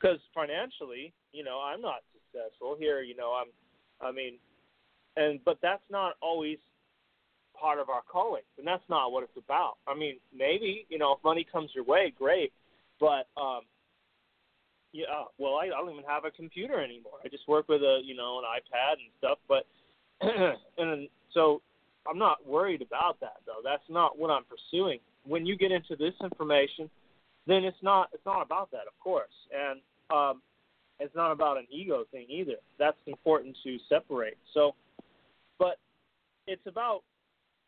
Because 0.00 0.18
financially, 0.34 1.12
you 1.32 1.44
know, 1.44 1.60
I'm 1.60 1.80
not 1.80 2.02
successful 2.12 2.76
here. 2.78 3.02
You 3.02 3.16
know, 3.16 3.32
I'm. 3.32 3.48
I 4.00 4.12
mean, 4.12 4.34
and 5.16 5.40
but 5.44 5.58
that's 5.62 5.84
not 5.90 6.14
always 6.20 6.58
part 7.58 7.78
of 7.78 7.88
our 7.88 8.02
calling, 8.10 8.42
and 8.58 8.66
that's 8.66 8.82
not 8.88 9.12
what 9.12 9.22
it's 9.22 9.36
about. 9.36 9.74
I 9.86 9.94
mean, 9.94 10.16
maybe 10.36 10.86
you 10.88 10.98
know 10.98 11.12
if 11.12 11.24
money 11.24 11.46
comes 11.50 11.70
your 11.74 11.84
way, 11.84 12.12
great, 12.16 12.52
but 13.00 13.26
um, 13.40 13.62
yeah, 14.92 15.24
well, 15.38 15.54
I, 15.54 15.66
I 15.66 15.80
don't 15.80 15.90
even 15.90 16.04
have 16.04 16.24
a 16.24 16.30
computer 16.30 16.82
anymore. 16.82 17.18
I 17.24 17.28
just 17.28 17.48
work 17.48 17.68
with 17.68 17.82
a 17.82 18.00
you 18.04 18.14
know 18.14 18.40
an 18.40 18.44
iPad 18.44 18.92
and 18.92 19.10
stuff, 19.18 19.38
but 19.48 19.66
and 20.78 21.08
so 21.32 21.62
I'm 22.08 22.18
not 22.18 22.46
worried 22.46 22.82
about 22.82 23.18
that 23.20 23.36
though. 23.46 23.60
That's 23.64 23.82
not 23.88 24.18
what 24.18 24.30
I'm 24.30 24.44
pursuing. 24.44 25.00
When 25.26 25.46
you 25.46 25.56
get 25.56 25.72
into 25.72 25.96
this 25.96 26.14
information, 26.22 26.90
then 27.46 27.64
it's 27.64 27.82
not 27.82 28.08
it's 28.12 28.24
not 28.26 28.42
about 28.42 28.70
that, 28.72 28.86
of 28.86 28.98
course, 29.00 29.32
and 29.52 29.80
um, 30.10 30.42
it's 31.00 31.14
not 31.16 31.32
about 31.32 31.56
an 31.56 31.66
ego 31.70 32.04
thing 32.12 32.26
either. 32.28 32.56
That's 32.78 32.96
important 33.06 33.56
to 33.64 33.78
separate. 33.88 34.38
So 34.52 34.74
but 35.58 35.78
it's 36.46 36.66
about 36.66 37.02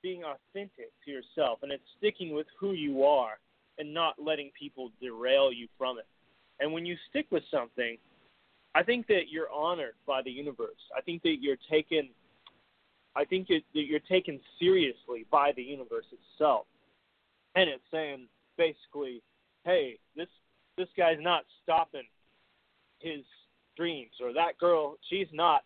being 0.06 0.22
authentic 0.22 0.92
to 1.04 1.10
yourself 1.10 1.58
and 1.64 1.72
it's 1.72 1.82
sticking 1.98 2.32
with 2.32 2.46
who 2.60 2.74
you 2.74 3.02
are 3.02 3.40
and 3.78 3.92
not 3.92 4.14
letting 4.24 4.52
people 4.56 4.92
derail 5.02 5.52
you 5.52 5.66
from 5.76 5.98
it. 5.98 6.06
And 6.60 6.72
when 6.72 6.86
you 6.86 6.94
stick 7.10 7.26
with 7.32 7.42
something, 7.50 7.98
I 8.72 8.84
think 8.84 9.08
that 9.08 9.22
you're 9.32 9.50
honored 9.50 9.94
by 10.06 10.22
the 10.22 10.30
universe. 10.30 10.78
I 10.96 11.00
think 11.00 11.22
that 11.22 11.38
you're 11.40 11.56
taken 11.68 12.10
I 13.16 13.24
think 13.24 13.48
that 13.48 13.62
you're 13.72 13.98
taken 13.98 14.38
seriously 14.60 15.26
by 15.28 15.50
the 15.56 15.62
universe 15.62 16.04
itself. 16.12 16.66
And 17.56 17.68
it's 17.68 17.82
saying 17.90 18.28
basically, 18.56 19.22
hey, 19.64 19.98
this 20.14 20.28
this 20.78 20.88
guy's 20.96 21.18
not 21.18 21.42
stopping 21.64 22.06
his 23.00 23.24
dreams 23.76 24.12
or 24.22 24.32
that 24.34 24.56
girl, 24.60 24.98
she's 25.10 25.26
not 25.32 25.64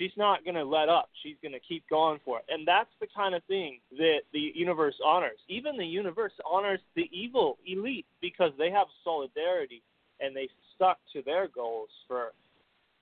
she's 0.00 0.16
not 0.16 0.44
going 0.44 0.54
to 0.54 0.64
let 0.64 0.88
up. 0.88 1.10
She's 1.22 1.36
going 1.42 1.52
to 1.52 1.60
keep 1.60 1.84
going 1.90 2.20
for 2.24 2.38
it. 2.38 2.44
And 2.48 2.66
that's 2.66 2.88
the 3.00 3.06
kind 3.14 3.34
of 3.34 3.44
thing 3.44 3.80
that 3.98 4.20
the 4.32 4.52
universe 4.54 4.94
honors. 5.04 5.38
Even 5.48 5.76
the 5.76 5.84
universe 5.84 6.32
honors 6.50 6.80
the 6.96 7.08
evil 7.12 7.58
elite 7.66 8.06
because 8.22 8.52
they 8.58 8.70
have 8.70 8.86
solidarity 9.04 9.82
and 10.20 10.34
they 10.34 10.48
stuck 10.74 10.98
to 11.12 11.22
their 11.22 11.48
goals 11.48 11.90
for, 12.08 12.32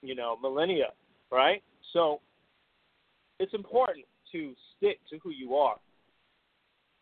you 0.02 0.14
know, 0.14 0.36
millennia, 0.42 0.88
right? 1.30 1.62
So 1.92 2.20
it's 3.38 3.54
important 3.54 4.04
to 4.32 4.54
stick 4.76 4.98
to 5.10 5.18
who 5.22 5.30
you 5.30 5.54
are 5.54 5.76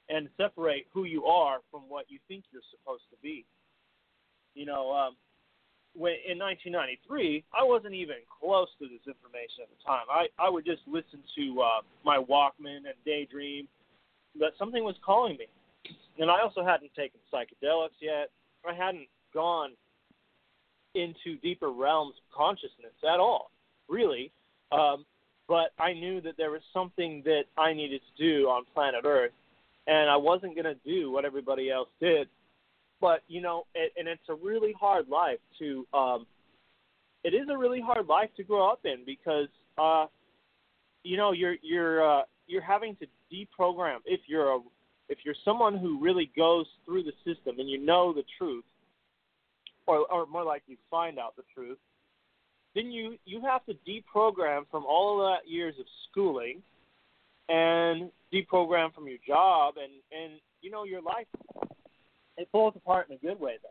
and 0.09 0.29
separate 0.37 0.87
who 0.93 1.05
you 1.05 1.25
are 1.25 1.59
from 1.71 1.83
what 1.89 2.05
you 2.09 2.19
think 2.29 2.45
you're 2.53 2.63
supposed 2.71 3.03
to 3.11 3.17
be. 3.23 3.45
You 4.55 4.67
know, 4.67 4.93
um, 4.93 5.17
when 5.97 6.15
in 6.29 6.39
1993, 6.39 7.45
I 7.57 7.65
wasn't 7.65 7.95
even 7.95 8.17
close 8.29 8.69
to 8.79 8.85
this 8.85 9.01
information 9.07 9.65
at 9.65 9.71
the 9.73 9.81
time. 9.85 10.05
I 10.11 10.29
I 10.39 10.49
would 10.51 10.65
just 10.65 10.83
listen 10.87 11.21
to 11.37 11.63
uh, 11.63 11.81
my 12.05 12.19
Walkman 12.19 12.85
and 12.85 12.99
daydream 13.05 13.67
that 14.39 14.53
something 14.59 14.85
was 14.85 14.97
calling 15.05 15.37
me, 15.39 15.47
and 16.19 16.31
I 16.31 16.41
also 16.43 16.65
hadn't 16.65 16.93
taken 16.95 17.21
psychedelics 17.33 17.97
yet. 18.01 18.31
I 18.69 18.75
hadn't 18.75 19.09
gone 19.33 19.71
into 20.95 21.39
deeper 21.43 21.71
realms 21.71 22.15
of 22.17 22.37
consciousness 22.37 22.97
at 23.05 23.21
all, 23.21 23.51
really. 23.89 24.33
Um, 24.73 25.05
but 25.49 25.71
I 25.79 25.93
knew 25.93 26.21
that 26.23 26.37
there 26.37 26.51
was 26.51 26.63
something 26.73 27.23
that 27.25 27.45
I 27.57 27.73
needed 27.73 28.01
to 28.01 28.23
do 28.23 28.49
on 28.49 28.65
planet 28.75 29.05
Earth, 29.05 29.33
and 29.87 30.11
I 30.11 30.17
wasn't 30.17 30.57
going 30.57 30.65
to 30.65 30.77
do 30.85 31.13
what 31.13 31.25
everybody 31.25 31.71
else 31.71 31.89
did 32.01 32.29
but 33.01 33.23
you 33.29 33.41
know, 33.41 33.67
it, 33.75 33.93
and 33.97 34.09
it's 34.09 34.29
a 34.29 34.35
really 34.35 34.75
hard 34.79 35.09
life 35.09 35.39
to. 35.59 35.87
Um, 35.93 36.27
it 37.25 37.35
is 37.35 37.49
a 37.51 37.59
really 37.59 37.81
hard 37.81 38.07
life 38.07 38.31
to 38.37 38.45
grow 38.45 38.71
up 38.71 38.81
in 38.85 38.99
because, 39.05 39.49
uh, 39.79 40.07
you 41.03 41.17
know, 41.17 41.33
you're 41.33 41.57
you're 41.63 42.19
uh, 42.19 42.23
you're 42.47 42.63
having 42.63 42.97
to 42.97 43.07
deprogram 43.33 43.99
if 44.05 44.21
you're 44.27 44.55
a 44.55 44.59
if 45.09 45.19
you're 45.25 45.35
someone 45.45 45.77
who 45.77 46.01
really 46.01 46.31
goes 46.37 46.67
through 46.85 47.03
the 47.03 47.13
system 47.25 47.59
and 47.59 47.69
you 47.69 47.85
know 47.85 48.13
the 48.13 48.25
truth, 48.39 48.65
or, 49.87 50.11
or 50.13 50.27
more 50.27 50.45
like 50.45 50.63
you 50.67 50.77
find 50.91 51.19
out 51.19 51.37
the 51.37 51.43
truth, 51.55 51.79
then 52.75 52.91
you 52.91 53.17
you 53.25 53.41
have 53.41 53.65
to 53.67 53.75
deprogram 53.89 54.63
from 54.71 54.85
all 54.85 55.21
of 55.21 55.33
that 55.33 55.51
years 55.51 55.75
of 55.81 55.87
schooling 56.11 56.63
and 57.49 58.11
deprogram 58.33 58.93
from 58.95 59.09
your 59.09 59.19
job 59.27 59.75
and 59.83 59.93
and 60.13 60.41
you 60.61 60.71
know 60.71 60.85
your 60.85 61.03
life 61.03 61.27
it 62.37 62.49
falls 62.53 62.75
apart 62.77 63.09
in 63.09 63.17
a 63.17 63.19
good 63.19 63.41
way 63.41 63.57
though 63.63 63.69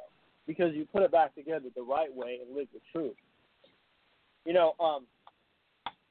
because 0.48 0.74
you 0.76 0.86
put 0.86 1.02
it 1.02 1.12
back 1.12 1.34
together 1.36 1.66
the 1.76 1.82
right 1.82 2.14
way 2.14 2.40
and 2.46 2.56
live 2.56 2.68
the 2.74 2.80
truth. 2.92 3.16
You 4.46 4.54
know 4.54 4.74
um 4.80 5.06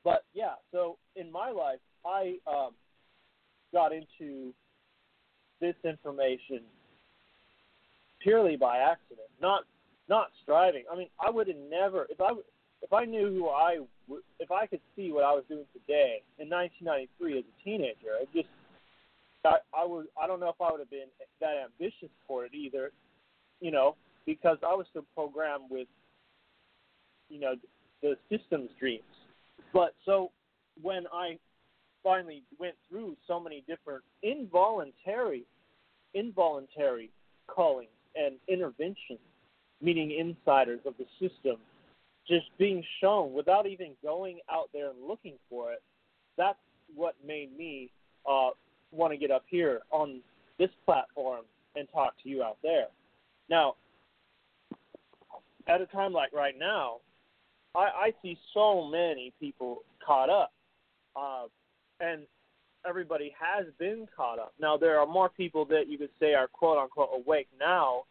but 0.02 0.24
yeah 0.34 0.54
so 0.72 0.98
in 1.16 1.30
my 1.30 1.50
life 1.50 1.78
i 2.06 2.36
um 2.46 2.70
got 3.72 3.92
into 3.92 4.52
this 5.60 5.74
information 5.84 6.60
purely 8.22 8.56
by 8.56 8.78
accident 8.78 9.28
not 9.40 9.62
not 10.08 10.28
striving. 10.42 10.84
I 10.90 10.96
mean 10.96 11.08
i 11.24 11.30
would 11.30 11.48
have 11.48 11.56
never 11.70 12.06
if 12.10 12.20
i 12.20 12.30
if 12.82 12.92
i 12.92 13.04
knew 13.04 13.32
who 13.32 13.48
i 13.48 13.78
if 14.38 14.50
i 14.50 14.66
could 14.66 14.80
see 14.94 15.12
what 15.12 15.24
i 15.24 15.32
was 15.32 15.44
doing 15.48 15.64
today 15.72 16.22
in 16.38 16.50
1993 16.50 17.38
as 17.38 17.44
a 17.44 17.64
teenager 17.64 18.18
it 18.20 18.28
just 18.34 18.48
I, 19.44 19.56
I 19.76 19.84
was 19.84 20.06
I 20.20 20.26
don't 20.26 20.40
know 20.40 20.48
if 20.48 20.60
I 20.60 20.70
would 20.70 20.80
have 20.80 20.90
been 20.90 21.08
that 21.40 21.54
ambitious 21.64 22.10
for 22.26 22.44
it 22.44 22.54
either, 22.54 22.92
you 23.60 23.70
know, 23.70 23.96
because 24.26 24.58
I 24.66 24.74
was 24.74 24.86
still 24.90 25.04
programmed 25.14 25.64
with, 25.70 25.88
you 27.28 27.40
know, 27.40 27.54
the 28.02 28.16
systems 28.30 28.70
dreams. 28.78 29.02
But 29.72 29.94
so 30.04 30.30
when 30.82 31.04
I 31.12 31.38
finally 32.02 32.42
went 32.58 32.74
through 32.88 33.16
so 33.26 33.40
many 33.40 33.64
different 33.66 34.02
involuntary, 34.22 35.44
involuntary 36.14 37.10
callings 37.46 37.88
and 38.14 38.36
interventions, 38.48 39.18
meaning 39.80 40.12
insiders 40.12 40.80
of 40.86 40.94
the 40.98 41.06
system, 41.20 41.56
just 42.28 42.46
being 42.58 42.82
shown 43.00 43.32
without 43.32 43.66
even 43.66 43.92
going 44.02 44.38
out 44.50 44.68
there 44.72 44.90
and 44.90 45.06
looking 45.06 45.34
for 45.50 45.72
it, 45.72 45.82
that's 46.36 46.58
what 46.94 47.14
made 47.26 47.56
me 47.56 47.90
uh, 48.28 48.50
want 48.94 49.12
to 49.12 49.16
get 49.16 49.30
up 49.30 49.44
here 49.46 49.80
on 49.90 50.20
this 50.58 50.70
platform 50.84 51.44
and 51.76 51.88
talk 51.92 52.14
to 52.22 52.28
you 52.28 52.42
out 52.42 52.58
there. 52.62 52.86
Now, 53.48 53.74
at 55.66 55.80
a 55.80 55.86
time 55.86 56.12
like 56.12 56.32
right 56.32 56.54
now, 56.58 56.96
I, 57.74 57.78
I 57.80 58.14
see 58.22 58.38
so 58.52 58.86
many 58.86 59.32
people 59.40 59.82
caught 60.04 60.30
up, 60.30 60.52
uh, 61.16 61.44
and 62.00 62.22
everybody 62.86 63.34
has 63.38 63.66
been 63.78 64.06
caught 64.14 64.38
up. 64.38 64.54
Now, 64.60 64.76
there 64.76 64.98
are 64.98 65.06
more 65.06 65.28
people 65.28 65.64
that 65.66 65.88
you 65.88 65.98
could 65.98 66.10
say 66.20 66.34
are 66.34 66.46
quote 66.46 66.78
unquote 66.78 67.10
awake 67.14 67.48
now 67.58 68.04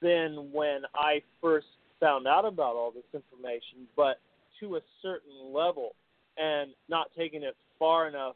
than 0.00 0.50
when 0.52 0.82
I 0.94 1.22
first 1.40 1.66
found 2.00 2.26
out 2.26 2.44
about 2.44 2.74
all 2.74 2.92
this 2.92 3.04
information, 3.14 3.86
but 3.96 4.20
to 4.60 4.76
a 4.76 4.80
certain 5.00 5.52
level 5.52 5.94
and 6.36 6.72
not 6.88 7.10
taking 7.16 7.42
it 7.42 7.56
far 7.78 8.08
enough, 8.08 8.34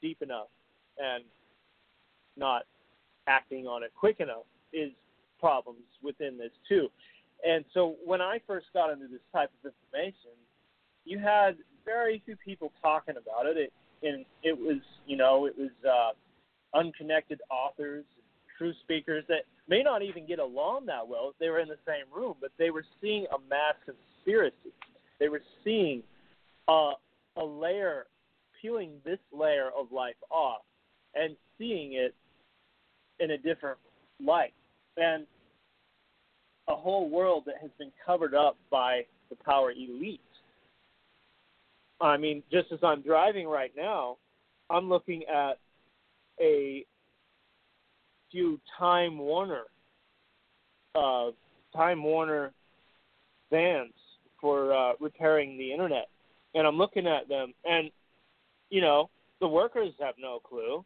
deep 0.00 0.22
enough 0.22 0.48
and 0.98 1.24
not 2.36 2.62
acting 3.26 3.66
on 3.66 3.82
it 3.82 3.92
quick 3.98 4.20
enough 4.20 4.46
is 4.72 4.90
problems 5.40 5.84
within 6.02 6.38
this 6.38 6.52
too. 6.68 6.88
And 7.46 7.64
so 7.72 7.96
when 8.04 8.20
I 8.20 8.40
first 8.46 8.66
got 8.74 8.90
into 8.90 9.06
this 9.06 9.20
type 9.32 9.50
of 9.62 9.72
information, 9.72 10.32
you 11.04 11.18
had 11.18 11.56
very 11.84 12.20
few 12.24 12.36
people 12.36 12.72
talking 12.82 13.14
about 13.16 13.46
it. 13.46 13.56
It 13.56 13.72
and 14.02 14.24
it 14.42 14.56
was 14.56 14.78
you 15.06 15.16
know 15.16 15.46
it 15.46 15.54
was 15.56 15.70
uh, 15.88 16.78
unconnected 16.78 17.40
authors, 17.50 18.04
true 18.56 18.72
speakers 18.82 19.24
that 19.28 19.42
may 19.68 19.82
not 19.82 20.02
even 20.02 20.26
get 20.26 20.38
along 20.38 20.86
that 20.86 21.06
well 21.06 21.30
if 21.30 21.38
they 21.38 21.48
were 21.48 21.60
in 21.60 21.68
the 21.68 21.78
same 21.86 22.04
room, 22.14 22.34
but 22.40 22.50
they 22.58 22.70
were 22.70 22.84
seeing 23.00 23.26
a 23.26 23.38
mass 23.48 23.74
conspiracy. 23.84 24.72
They 25.18 25.28
were 25.28 25.42
seeing 25.64 26.02
uh, 26.68 26.92
a 27.36 27.44
layer, 27.44 28.06
peeling 28.60 28.92
this 29.04 29.18
layer 29.32 29.70
of 29.76 29.90
life 29.92 30.16
off, 30.30 30.62
and 31.18 31.36
seeing 31.58 31.94
it 31.94 32.14
in 33.20 33.32
a 33.32 33.38
different 33.38 33.78
light. 34.24 34.54
And 34.96 35.26
a 36.68 36.76
whole 36.76 37.08
world 37.08 37.44
that 37.46 37.56
has 37.60 37.70
been 37.78 37.92
covered 38.04 38.34
up 38.34 38.56
by 38.70 39.02
the 39.30 39.36
power 39.36 39.72
elite. 39.72 40.20
I 42.00 42.16
mean, 42.16 42.42
just 42.52 42.70
as 42.72 42.78
I'm 42.82 43.02
driving 43.02 43.48
right 43.48 43.72
now, 43.76 44.18
I'm 44.70 44.88
looking 44.88 45.24
at 45.24 45.58
a 46.40 46.84
few 48.30 48.60
Time 48.78 49.18
Warner, 49.18 49.64
uh, 50.94 51.30
Time 51.74 52.02
Warner 52.02 52.52
vans 53.50 53.92
for 54.40 54.72
uh, 54.72 54.92
repairing 55.00 55.56
the 55.58 55.72
internet, 55.72 56.08
and 56.54 56.66
I'm 56.66 56.76
looking 56.76 57.06
at 57.06 57.28
them, 57.28 57.54
and 57.64 57.90
you 58.70 58.80
know, 58.80 59.08
the 59.40 59.48
workers 59.48 59.92
have 59.98 60.14
no 60.18 60.38
clue, 60.40 60.84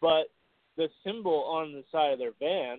but 0.00 0.30
the 0.76 0.88
symbol 1.04 1.44
on 1.44 1.72
the 1.72 1.84
side 1.90 2.12
of 2.12 2.18
their 2.18 2.32
van 2.38 2.78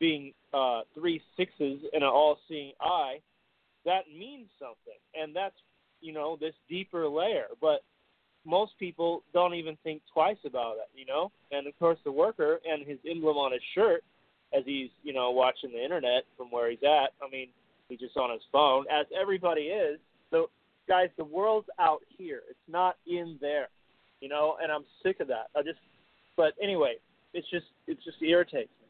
being 0.00 0.32
uh, 0.54 0.82
three 0.94 1.20
sixes 1.36 1.80
and 1.92 2.02
an 2.02 2.08
all-seeing 2.08 2.72
eye, 2.80 3.18
that 3.84 4.02
means 4.08 4.48
something, 4.58 4.98
and 5.14 5.34
that's 5.34 5.54
you 6.00 6.12
know 6.12 6.36
this 6.40 6.54
deeper 6.68 7.08
layer. 7.08 7.46
But 7.60 7.82
most 8.44 8.72
people 8.78 9.22
don't 9.32 9.54
even 9.54 9.76
think 9.84 10.02
twice 10.12 10.38
about 10.44 10.76
it, 10.76 10.88
you 10.94 11.06
know. 11.06 11.30
And 11.52 11.66
of 11.66 11.78
course, 11.78 11.98
the 12.04 12.12
worker 12.12 12.60
and 12.68 12.86
his 12.86 12.98
emblem 13.08 13.36
on 13.36 13.52
his 13.52 13.62
shirt, 13.74 14.02
as 14.56 14.62
he's 14.64 14.90
you 15.02 15.12
know 15.12 15.30
watching 15.30 15.72
the 15.72 15.82
internet 15.82 16.24
from 16.36 16.50
where 16.50 16.70
he's 16.70 16.82
at. 16.82 17.12
I 17.22 17.30
mean, 17.30 17.48
he's 17.88 18.00
just 18.00 18.16
on 18.16 18.30
his 18.30 18.42
phone, 18.52 18.84
as 18.92 19.06
everybody 19.18 19.62
is. 19.62 19.98
So, 20.30 20.50
guys, 20.86 21.08
the 21.16 21.24
world's 21.24 21.68
out 21.78 22.00
here. 22.08 22.42
It's 22.48 22.58
not 22.68 22.96
in 23.06 23.38
there, 23.40 23.68
you 24.20 24.28
know. 24.28 24.56
And 24.62 24.70
I'm 24.70 24.84
sick 25.02 25.20
of 25.20 25.28
that. 25.28 25.48
I 25.56 25.62
just, 25.62 25.78
but 26.38 26.54
anyway, 26.62 26.94
it's 27.34 27.50
just 27.50 27.66
it 27.88 27.98
just 28.04 28.22
irritates 28.22 28.70
me. 28.80 28.88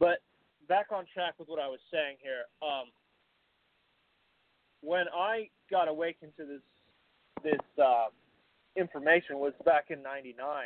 But 0.00 0.22
back 0.68 0.86
on 0.90 1.04
track 1.12 1.34
with 1.38 1.48
what 1.48 1.60
I 1.60 1.68
was 1.68 1.78
saying 1.92 2.16
here. 2.20 2.44
Um, 2.66 2.88
when 4.80 5.04
I 5.14 5.50
got 5.70 5.86
awakened 5.86 6.32
to 6.38 6.46
this 6.46 6.62
this 7.44 7.84
uh, 7.84 8.06
information 8.74 9.38
was 9.38 9.52
back 9.66 9.90
in 9.90 10.02
'99, 10.02 10.64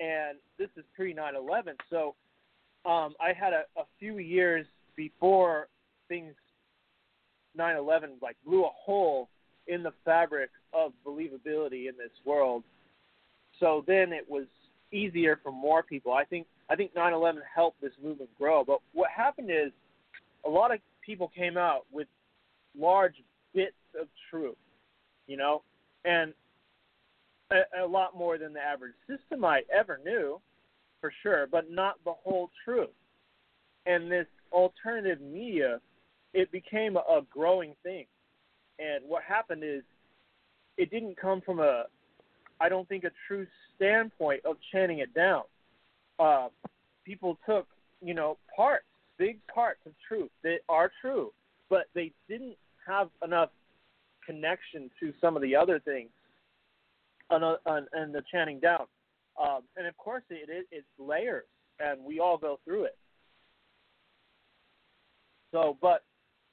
and 0.00 0.38
this 0.58 0.70
is 0.76 0.84
pre 0.96 1.14
9/11. 1.14 1.74
So 1.90 2.14
um, 2.90 3.14
I 3.20 3.34
had 3.38 3.52
a, 3.52 3.64
a 3.76 3.84
few 3.98 4.18
years 4.18 4.66
before 4.96 5.68
things 6.08 6.32
9/11 7.56 8.22
like 8.22 8.36
blew 8.46 8.64
a 8.64 8.70
hole 8.72 9.28
in 9.66 9.82
the 9.82 9.92
fabric 10.06 10.50
of 10.72 10.92
believability 11.06 11.86
in 11.86 11.98
this 11.98 12.12
world. 12.24 12.64
So 13.60 13.84
then 13.86 14.12
it 14.12 14.24
was 14.26 14.46
easier 14.92 15.38
for 15.42 15.52
more 15.52 15.82
people. 15.82 16.12
I 16.12 16.24
think 16.24 16.46
I 16.70 16.76
think 16.76 16.94
9/11 16.94 17.38
helped 17.54 17.80
this 17.80 17.92
movement 18.02 18.30
grow. 18.38 18.64
But 18.64 18.80
what 18.92 19.10
happened 19.10 19.50
is 19.50 19.72
a 20.44 20.48
lot 20.48 20.72
of 20.72 20.80
people 21.04 21.28
came 21.28 21.56
out 21.56 21.86
with 21.92 22.08
large 22.78 23.14
bits 23.54 23.76
of 23.98 24.08
truth, 24.30 24.56
you 25.26 25.36
know, 25.36 25.62
and 26.04 26.32
a, 27.50 27.84
a 27.84 27.86
lot 27.86 28.16
more 28.16 28.38
than 28.38 28.52
the 28.52 28.60
average 28.60 28.94
systemite 29.08 29.62
ever 29.74 29.98
knew, 30.04 30.40
for 31.00 31.12
sure, 31.22 31.46
but 31.50 31.70
not 31.70 31.94
the 32.04 32.12
whole 32.12 32.50
truth. 32.64 32.90
And 33.86 34.10
this 34.10 34.26
alternative 34.52 35.20
media, 35.20 35.80
it 36.34 36.52
became 36.52 36.96
a 36.96 37.22
growing 37.30 37.74
thing. 37.82 38.04
And 38.78 39.02
what 39.08 39.22
happened 39.22 39.64
is, 39.64 39.82
it 40.76 40.90
didn't 40.90 41.16
come 41.16 41.40
from 41.40 41.58
a, 41.58 41.84
I 42.60 42.68
don't 42.68 42.88
think 42.88 43.04
a 43.04 43.10
true 43.26 43.46
standpoint 43.78 44.44
of 44.44 44.56
chanting 44.70 44.98
it 44.98 45.14
down. 45.14 45.42
Uh, 46.18 46.48
people 47.04 47.38
took, 47.46 47.66
you 48.02 48.12
know, 48.12 48.36
parts, 48.54 48.84
big 49.18 49.38
parts 49.52 49.80
of 49.86 49.92
truth 50.06 50.30
that 50.42 50.58
are 50.68 50.90
true, 51.00 51.32
but 51.70 51.86
they 51.94 52.12
didn't 52.28 52.56
have 52.86 53.08
enough 53.24 53.50
connection 54.26 54.90
to 55.00 55.12
some 55.20 55.36
of 55.36 55.42
the 55.42 55.56
other 55.56 55.78
things 55.80 56.10
and, 57.30 57.44
uh, 57.44 57.56
and 57.66 58.14
the 58.14 58.22
chanting 58.30 58.60
down. 58.60 58.84
Um, 59.40 59.60
and 59.76 59.86
of 59.86 59.96
course, 59.96 60.22
it, 60.30 60.48
it, 60.48 60.66
it's 60.70 60.86
layers, 60.98 61.44
and 61.78 62.04
we 62.04 62.18
all 62.18 62.36
go 62.36 62.58
through 62.64 62.84
it. 62.84 62.96
So, 65.52 65.78
but 65.80 66.02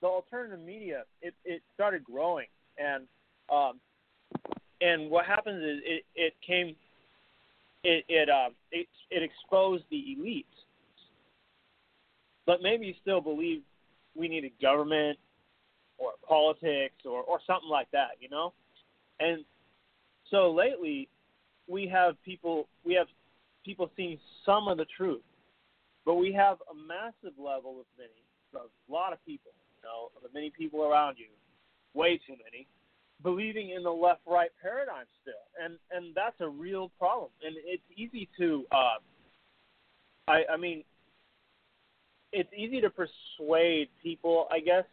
the 0.01 0.07
alternative 0.07 0.59
media, 0.59 1.03
it, 1.21 1.33
it 1.43 1.61
started 1.73 2.03
growing, 2.03 2.47
and 2.77 3.03
um, 3.51 3.79
and 4.81 5.09
what 5.09 5.25
happens 5.25 5.63
is 5.63 5.81
it, 5.85 6.03
it 6.15 6.33
came 6.45 6.75
it 7.85 8.03
it 8.09 8.29
uh, 8.29 8.49
it, 8.71 8.87
it 9.11 9.23
exposed 9.23 9.83
the 9.91 10.17
elites. 10.17 10.45
But 12.45 12.61
maybe 12.61 12.85
you 12.87 12.93
still 13.01 13.21
believe 13.21 13.61
we 14.15 14.27
need 14.27 14.43
a 14.43 14.61
government 14.61 15.17
or 15.97 16.11
politics 16.27 17.05
or 17.05 17.21
or 17.21 17.39
something 17.45 17.69
like 17.69 17.89
that, 17.91 18.17
you 18.19 18.29
know. 18.29 18.53
And 19.19 19.45
so 20.29 20.51
lately, 20.51 21.07
we 21.67 21.87
have 21.87 22.21
people, 22.23 22.67
we 22.83 22.93
have 22.95 23.07
people 23.63 23.89
seeing 23.95 24.17
some 24.45 24.67
of 24.67 24.77
the 24.77 24.85
truth. 24.97 25.21
But 26.05 26.15
we 26.15 26.31
have 26.33 26.57
a 26.69 26.75
massive 26.75 27.37
level 27.39 27.79
of 27.79 27.85
many, 27.97 28.21
of 28.53 28.69
a 28.89 28.91
lot 28.91 29.13
of 29.13 29.23
people, 29.25 29.51
you 29.77 29.81
know, 29.87 30.09
the 30.21 30.29
many 30.33 30.51
people 30.51 30.83
around 30.83 31.17
you, 31.17 31.25
way 31.93 32.19
too 32.27 32.33
many, 32.33 32.67
believing 33.23 33.71
in 33.71 33.83
the 33.83 33.91
left 33.91 34.21
right 34.27 34.51
paradigm 34.61 35.05
still. 35.21 35.33
And 35.63 35.77
and 35.91 36.13
that's 36.15 36.39
a 36.39 36.47
real 36.47 36.91
problem. 36.99 37.31
And 37.43 37.55
it's 37.65 37.83
easy 37.95 38.29
to 38.37 38.65
uh 38.71 38.97
I 40.27 40.43
I 40.53 40.57
mean 40.57 40.83
it's 42.31 42.49
easy 42.55 42.81
to 42.81 42.89
persuade 42.89 43.87
people, 44.03 44.47
I 44.51 44.59
guess, 44.59 44.83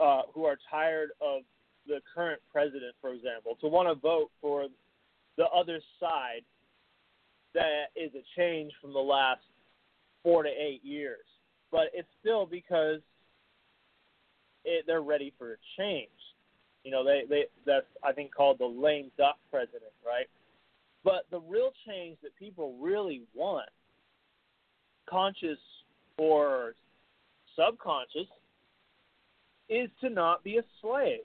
uh, 0.00 0.22
who 0.32 0.46
are 0.46 0.56
tired 0.70 1.10
of 1.20 1.42
the 1.86 2.00
current 2.14 2.40
president, 2.50 2.94
for 3.00 3.12
example, 3.12 3.58
to 3.60 3.68
want 3.68 3.88
to 3.88 3.94
vote 3.94 4.30
for 4.40 4.68
the 5.36 5.44
other 5.54 5.80
side 6.00 6.42
that 7.54 7.86
is 7.94 8.10
a 8.14 8.22
change 8.40 8.72
from 8.80 8.94
the 8.94 8.98
last 8.98 9.42
four 10.22 10.42
to 10.42 10.48
eight 10.48 10.82
years. 10.82 11.26
But 11.70 11.88
it's 11.92 12.08
still 12.20 12.46
because 12.46 13.00
it, 14.64 14.84
they're 14.86 15.02
ready 15.02 15.32
for 15.38 15.52
a 15.52 15.56
change. 15.78 16.08
You 16.84 16.90
know, 16.90 17.04
they, 17.04 17.22
they 17.28 17.44
that's 17.64 17.86
I 18.02 18.12
think 18.12 18.34
called 18.34 18.58
the 18.58 18.66
lame 18.66 19.10
duck 19.16 19.36
president, 19.50 19.92
right? 20.04 20.26
But 21.04 21.26
the 21.30 21.40
real 21.40 21.72
change 21.86 22.18
that 22.22 22.36
people 22.36 22.76
really 22.80 23.22
want, 23.34 23.68
conscious 25.08 25.58
or 26.18 26.74
subconscious, 27.56 28.28
is 29.68 29.88
to 30.00 30.10
not 30.10 30.44
be 30.44 30.58
a 30.58 30.62
slave. 30.80 31.20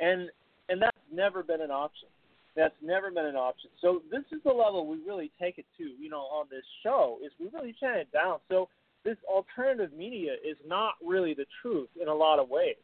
And 0.00 0.30
and 0.68 0.80
that's 0.80 0.96
never 1.12 1.42
been 1.42 1.60
an 1.60 1.70
option. 1.70 2.08
That's 2.56 2.74
never 2.82 3.10
been 3.10 3.26
an 3.26 3.36
option. 3.36 3.70
So 3.80 4.02
this 4.10 4.24
is 4.32 4.42
the 4.44 4.52
level 4.52 4.86
we 4.86 4.98
really 5.06 5.30
take 5.40 5.58
it 5.58 5.66
to, 5.78 5.84
you 5.84 6.10
know, 6.10 6.22
on 6.22 6.46
this 6.50 6.64
show 6.82 7.18
is 7.24 7.30
we 7.38 7.48
really 7.56 7.72
turn 7.72 7.98
it 7.98 8.10
down. 8.12 8.38
So 8.48 8.68
this 9.04 9.16
alternative 9.32 9.96
media 9.96 10.32
is 10.44 10.56
not 10.66 10.94
really 11.04 11.34
the 11.34 11.46
truth 11.62 11.88
in 12.00 12.08
a 12.08 12.14
lot 12.14 12.38
of 12.38 12.48
ways. 12.48 12.74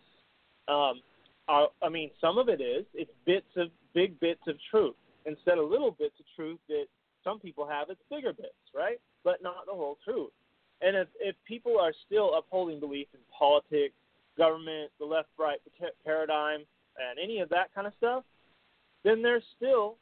Um, 0.68 1.02
I, 1.48 1.66
I 1.82 1.88
mean, 1.88 2.10
some 2.20 2.38
of 2.38 2.48
it 2.48 2.60
is. 2.60 2.84
It's 2.94 3.10
bits 3.26 3.46
of 3.56 3.68
big 3.94 4.18
bits 4.20 4.40
of 4.48 4.56
truth 4.70 4.96
instead 5.26 5.58
of 5.58 5.70
little 5.70 5.90
bits 5.90 6.14
of 6.18 6.26
truth 6.36 6.58
that 6.68 6.86
some 7.22 7.38
people 7.38 7.66
have. 7.66 7.88
It's 7.90 8.00
bigger 8.10 8.32
bits, 8.32 8.54
right? 8.74 9.00
But 9.24 9.42
not 9.42 9.66
the 9.66 9.72
whole 9.72 9.98
truth. 10.04 10.30
And 10.82 10.96
if 10.96 11.08
if 11.20 11.36
people 11.46 11.78
are 11.80 11.92
still 12.06 12.34
upholding 12.34 12.80
belief 12.80 13.08
in 13.14 13.20
politics, 13.36 13.94
government, 14.36 14.90
the 14.98 15.06
left-right 15.06 15.58
paradigm, 16.04 16.60
and 16.98 17.18
any 17.22 17.40
of 17.40 17.48
that 17.50 17.74
kind 17.74 17.86
of 17.86 17.92
stuff, 17.96 18.24
then 19.04 19.22
they're 19.22 19.42
still 19.56 19.96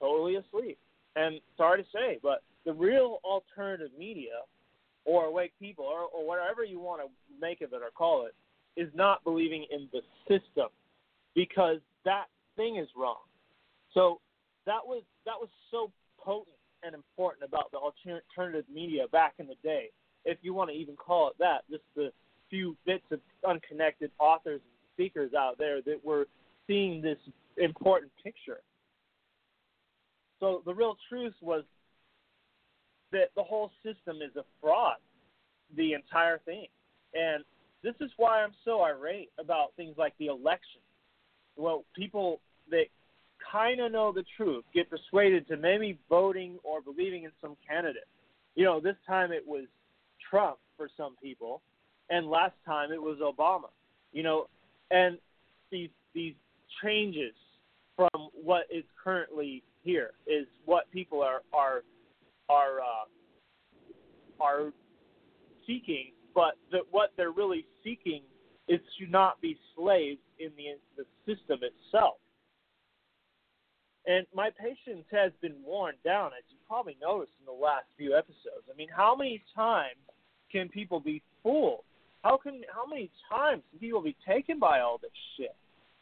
totally 0.00 0.36
asleep. 0.36 0.78
And 1.16 1.40
sorry 1.56 1.82
to 1.82 1.88
say, 1.92 2.18
but 2.22 2.42
the 2.64 2.72
real 2.72 3.18
alternative 3.24 3.90
media 3.98 4.42
or 5.04 5.24
awake 5.24 5.52
people 5.58 5.84
or, 5.84 6.02
or 6.02 6.26
whatever 6.26 6.64
you 6.64 6.78
want 6.78 7.00
to 7.02 7.08
make 7.40 7.60
of 7.62 7.72
it 7.72 7.80
or 7.82 7.90
call 7.96 8.26
it 8.26 8.34
is 8.80 8.88
not 8.94 9.24
believing 9.24 9.64
in 9.70 9.88
the 9.92 10.00
system 10.28 10.68
because 11.38 11.78
that 12.04 12.24
thing 12.56 12.78
is 12.78 12.88
wrong. 12.96 13.22
So 13.94 14.20
that 14.66 14.84
was 14.84 15.04
that 15.24 15.36
was 15.38 15.48
so 15.70 15.92
potent 16.18 16.56
and 16.82 16.96
important 16.96 17.44
about 17.46 17.70
the 17.70 17.78
alternative 17.78 18.64
media 18.72 19.06
back 19.12 19.34
in 19.38 19.46
the 19.46 19.54
day, 19.62 19.90
if 20.24 20.38
you 20.42 20.52
want 20.52 20.68
to 20.70 20.74
even 20.74 20.96
call 20.96 21.28
it 21.28 21.36
that. 21.38 21.58
Just 21.70 21.84
the 21.94 22.10
few 22.50 22.76
bits 22.84 23.04
of 23.12 23.20
unconnected 23.48 24.10
authors 24.18 24.60
and 24.60 24.72
speakers 24.94 25.32
out 25.32 25.58
there 25.58 25.80
that 25.82 26.04
were 26.04 26.26
seeing 26.66 27.00
this 27.00 27.18
important 27.56 28.10
picture. 28.24 28.58
So 30.40 30.62
the 30.66 30.74
real 30.74 30.96
truth 31.08 31.34
was 31.40 31.62
that 33.12 33.30
the 33.36 33.44
whole 33.44 33.70
system 33.84 34.16
is 34.16 34.34
a 34.34 34.44
fraud, 34.60 34.96
the 35.76 35.92
entire 35.92 36.38
thing. 36.38 36.66
And 37.14 37.44
this 37.84 37.94
is 38.00 38.10
why 38.16 38.42
I'm 38.42 38.54
so 38.64 38.82
irate 38.82 39.30
about 39.38 39.68
things 39.76 39.94
like 39.96 40.14
the 40.18 40.26
election. 40.26 40.80
Well, 41.58 41.84
people 41.94 42.40
that 42.70 42.84
kind 43.50 43.80
of 43.80 43.92
know 43.92 44.12
the 44.12 44.24
truth 44.36 44.64
get 44.72 44.86
persuaded 44.88 45.48
to 45.48 45.56
maybe 45.56 45.98
voting 46.08 46.58
or 46.62 46.80
believing 46.80 47.24
in 47.24 47.32
some 47.40 47.56
candidate. 47.68 48.06
You 48.54 48.64
know, 48.64 48.80
this 48.80 48.96
time 49.06 49.32
it 49.32 49.46
was 49.46 49.64
Trump 50.30 50.58
for 50.76 50.88
some 50.96 51.16
people, 51.22 51.60
and 52.10 52.28
last 52.28 52.54
time 52.64 52.92
it 52.92 53.02
was 53.02 53.18
Obama. 53.18 53.68
You 54.12 54.22
know, 54.22 54.46
and 54.90 55.18
these 55.70 55.90
these 56.14 56.34
changes 56.82 57.34
from 57.96 58.28
what 58.32 58.62
is 58.72 58.84
currently 59.02 59.62
here 59.82 60.10
is 60.26 60.46
what 60.64 60.90
people 60.92 61.20
are 61.22 61.42
are 61.52 61.82
are 62.48 62.80
uh, 62.80 64.42
are 64.42 64.72
seeking, 65.66 66.12
but 66.34 66.54
that 66.70 66.82
what 66.90 67.10
they're 67.16 67.32
really 67.32 67.66
seeking 67.82 68.22
is 68.68 68.80
to 68.98 69.06
not 69.10 69.40
be 69.40 69.56
slaves 69.76 70.18
in 70.38 70.50
the 70.56 70.78
the 70.96 71.04
system 71.26 71.60
itself. 71.62 72.16
And 74.06 74.26
my 74.34 74.50
patience 74.50 75.04
has 75.10 75.32
been 75.42 75.54
worn 75.64 75.94
down, 76.04 76.28
as 76.28 76.42
you 76.48 76.56
probably 76.66 76.96
noticed 77.00 77.32
in 77.40 77.46
the 77.46 77.52
last 77.52 77.84
few 77.98 78.16
episodes. 78.16 78.64
I 78.72 78.76
mean, 78.76 78.88
how 78.94 79.14
many 79.14 79.42
times 79.54 79.98
can 80.50 80.68
people 80.68 80.98
be 80.98 81.22
fooled? 81.42 81.84
How 82.22 82.36
can 82.36 82.62
how 82.72 82.86
many 82.86 83.10
times 83.28 83.62
can 83.70 83.78
people 83.78 84.00
be 84.00 84.16
taken 84.26 84.58
by 84.58 84.80
all 84.80 84.98
this 84.98 85.10
shit? 85.36 85.54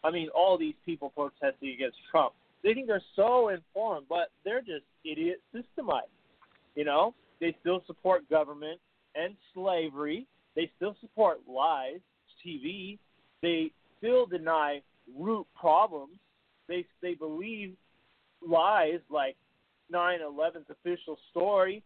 I 0.04 0.10
mean, 0.10 0.28
all 0.34 0.56
these 0.56 0.74
people 0.84 1.10
protesting 1.10 1.70
against 1.74 1.96
Trump. 2.10 2.32
They 2.62 2.74
think 2.74 2.86
they're 2.86 3.02
so 3.16 3.48
informed, 3.48 4.06
but 4.08 4.30
they're 4.44 4.60
just 4.60 4.84
idiot 5.04 5.40
systemites. 5.54 6.14
You 6.74 6.84
know, 6.84 7.14
they 7.40 7.56
still 7.60 7.82
support 7.86 8.28
government 8.30 8.80
and 9.14 9.34
slavery. 9.54 10.26
They 10.54 10.70
still 10.76 10.96
support 11.00 11.40
lies, 11.48 12.00
TV. 12.44 12.98
They 13.42 13.72
still 13.98 14.26
deny 14.26 14.80
root 15.18 15.46
problems. 15.58 16.18
They 16.68 16.84
they 17.02 17.14
believe 17.14 17.74
lies 18.46 19.00
like 19.10 19.36
9/11's 19.92 20.70
official 20.70 21.18
story, 21.30 21.82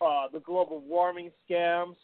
uh, 0.00 0.28
the 0.32 0.40
global 0.40 0.80
warming 0.80 1.30
scams, 1.48 1.96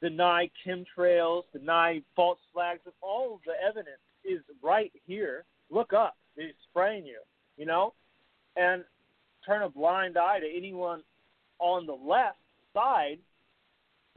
deny 0.00 0.50
chemtrails, 0.66 1.42
deny 1.52 2.02
false 2.16 2.38
flags, 2.52 2.80
and 2.84 2.94
all 3.02 3.34
of 3.34 3.40
the 3.46 3.54
evidence 3.62 4.00
is 4.24 4.40
right 4.62 4.92
here. 5.06 5.44
Look 5.70 5.92
up. 5.92 6.16
They're 6.36 6.52
spraying 6.70 7.04
you, 7.04 7.20
you 7.56 7.66
know, 7.66 7.94
and 8.56 8.84
turn 9.44 9.62
a 9.62 9.68
blind 9.68 10.16
eye 10.16 10.40
to 10.40 10.46
anyone 10.46 11.02
on 11.58 11.86
the 11.86 11.92
left 11.94 12.38
side 12.72 13.18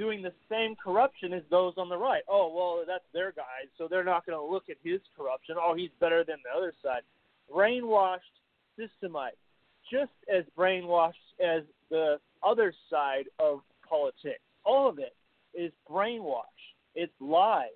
doing 0.03 0.21
the 0.21 0.33
same 0.49 0.75
corruption 0.75 1.31
as 1.31 1.43
those 1.49 1.73
on 1.77 1.87
the 1.87 1.97
right. 1.97 2.23
Oh, 2.27 2.51
well, 2.53 2.83
that's 2.85 3.05
their 3.13 3.31
guy, 3.31 3.63
so 3.77 3.87
they're 3.87 4.03
not 4.03 4.25
going 4.25 4.37
to 4.37 4.53
look 4.53 4.65
at 4.69 4.75
his 4.83 4.99
corruption. 5.15 5.55
Oh, 5.57 5.73
he's 5.75 5.91
better 6.01 6.25
than 6.27 6.37
the 6.43 6.57
other 6.57 6.73
side. 6.83 7.03
Brainwashed 7.49 8.17
systemite, 8.77 9.39
just 9.89 10.11
as 10.33 10.43
brainwashed 10.57 11.13
as 11.41 11.63
the 11.89 12.19
other 12.45 12.73
side 12.89 13.25
of 13.39 13.61
politics. 13.87 14.41
All 14.65 14.89
of 14.89 14.99
it 14.99 15.15
is 15.53 15.71
brainwash. 15.89 16.41
It's 16.95 17.13
lies 17.21 17.69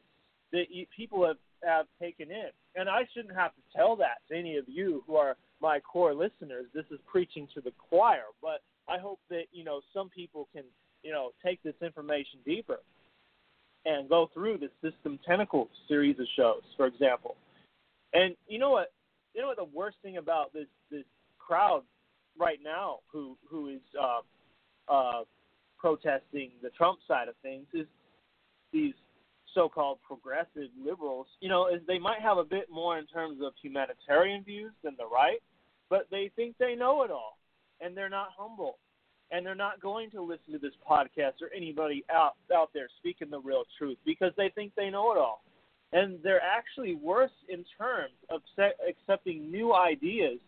that 0.51 0.65
you, 0.69 0.85
people 0.95 1.25
have 1.25 1.37
have 1.63 1.85
taken 1.99 2.29
in. 2.29 2.49
And 2.75 2.87
I 2.89 3.07
shouldn't 3.13 3.35
have 3.35 3.51
to 3.55 3.61
tell 3.75 3.95
that 3.95 4.17
to 4.29 4.37
any 4.37 4.57
of 4.57 4.65
you 4.67 5.03
who 5.07 5.15
are 5.15 5.35
my 5.61 5.79
core 5.79 6.13
listeners. 6.13 6.65
This 6.73 6.85
is 6.91 6.99
preaching 7.07 7.47
to 7.55 7.61
the 7.61 7.71
choir, 7.89 8.25
but 8.41 8.61
I 8.87 8.99
hope 8.99 9.19
that 9.29 9.45
you 9.51 9.63
know 9.63 9.81
some 9.93 10.09
people 10.09 10.47
can 10.53 10.63
you 11.07 11.13
know 11.13 11.29
take 11.43 11.63
this 11.63 11.75
information 11.81 12.39
deeper 12.45 12.79
and 13.85 14.09
go 14.09 14.29
through 14.33 14.57
the 14.57 14.69
System 14.81 15.17
Tentacle 15.25 15.69
series 15.87 16.19
of 16.19 16.25
shows, 16.35 16.63
for 16.75 16.85
example. 16.85 17.37
And 18.13 18.35
you 18.49 18.59
know 18.59 18.71
what? 18.71 18.91
You 19.33 19.41
know 19.41 19.47
what 19.47 19.55
the 19.55 19.77
worst 19.77 19.97
thing 20.03 20.17
about 20.17 20.51
this 20.51 20.67
this 20.91 21.05
crowd 21.39 21.83
right 22.37 22.59
now, 22.61 22.97
who 23.09 23.37
who 23.49 23.69
is 23.69 23.81
uh, 23.97 24.93
uh, 24.93 25.23
protesting 25.77 26.51
the 26.61 26.71
Trump 26.77 26.99
side 27.07 27.29
of 27.29 27.35
things, 27.41 27.65
is 27.73 27.87
these 28.73 28.93
so-called 29.53 29.99
progressive 30.05 30.69
liberals, 30.85 31.27
you 31.39 31.47
know, 31.47 31.67
is 31.67 31.81
they 31.87 31.97
might 31.97 32.21
have 32.21 32.37
a 32.37 32.43
bit 32.43 32.65
more 32.69 32.99
in 32.99 33.07
terms 33.07 33.39
of 33.41 33.53
humanitarian 33.63 34.43
views 34.43 34.73
than 34.83 34.95
the 34.97 35.05
right, 35.05 35.39
but 35.89 36.05
they 36.11 36.29
think 36.35 36.55
they 36.59 36.75
know 36.75 37.03
it 37.03 37.11
all, 37.11 37.37
and 37.79 37.95
they're 37.95 38.09
not 38.09 38.27
humble, 38.37 38.77
and 39.31 39.45
they're 39.45 39.55
not 39.55 39.81
going 39.81 40.09
to 40.11 40.21
listen 40.21 40.53
to 40.53 40.59
this 40.59 40.73
podcast 40.89 41.41
or 41.41 41.49
anybody 41.55 42.03
out 42.11 42.35
out 42.53 42.69
there 42.73 42.87
speaking 42.99 43.29
the 43.29 43.39
real 43.39 43.63
truth 43.77 43.97
because 44.05 44.31
they 44.37 44.49
think 44.55 44.73
they 44.75 44.89
know 44.89 45.11
it 45.11 45.17
all, 45.17 45.43
and 45.93 46.19
they're 46.23 46.41
actually 46.41 46.95
worse 46.95 47.31
in 47.49 47.65
terms 47.77 48.13
of 48.29 48.41
accepting 48.87 49.51
new 49.51 49.73
ideas 49.73 50.39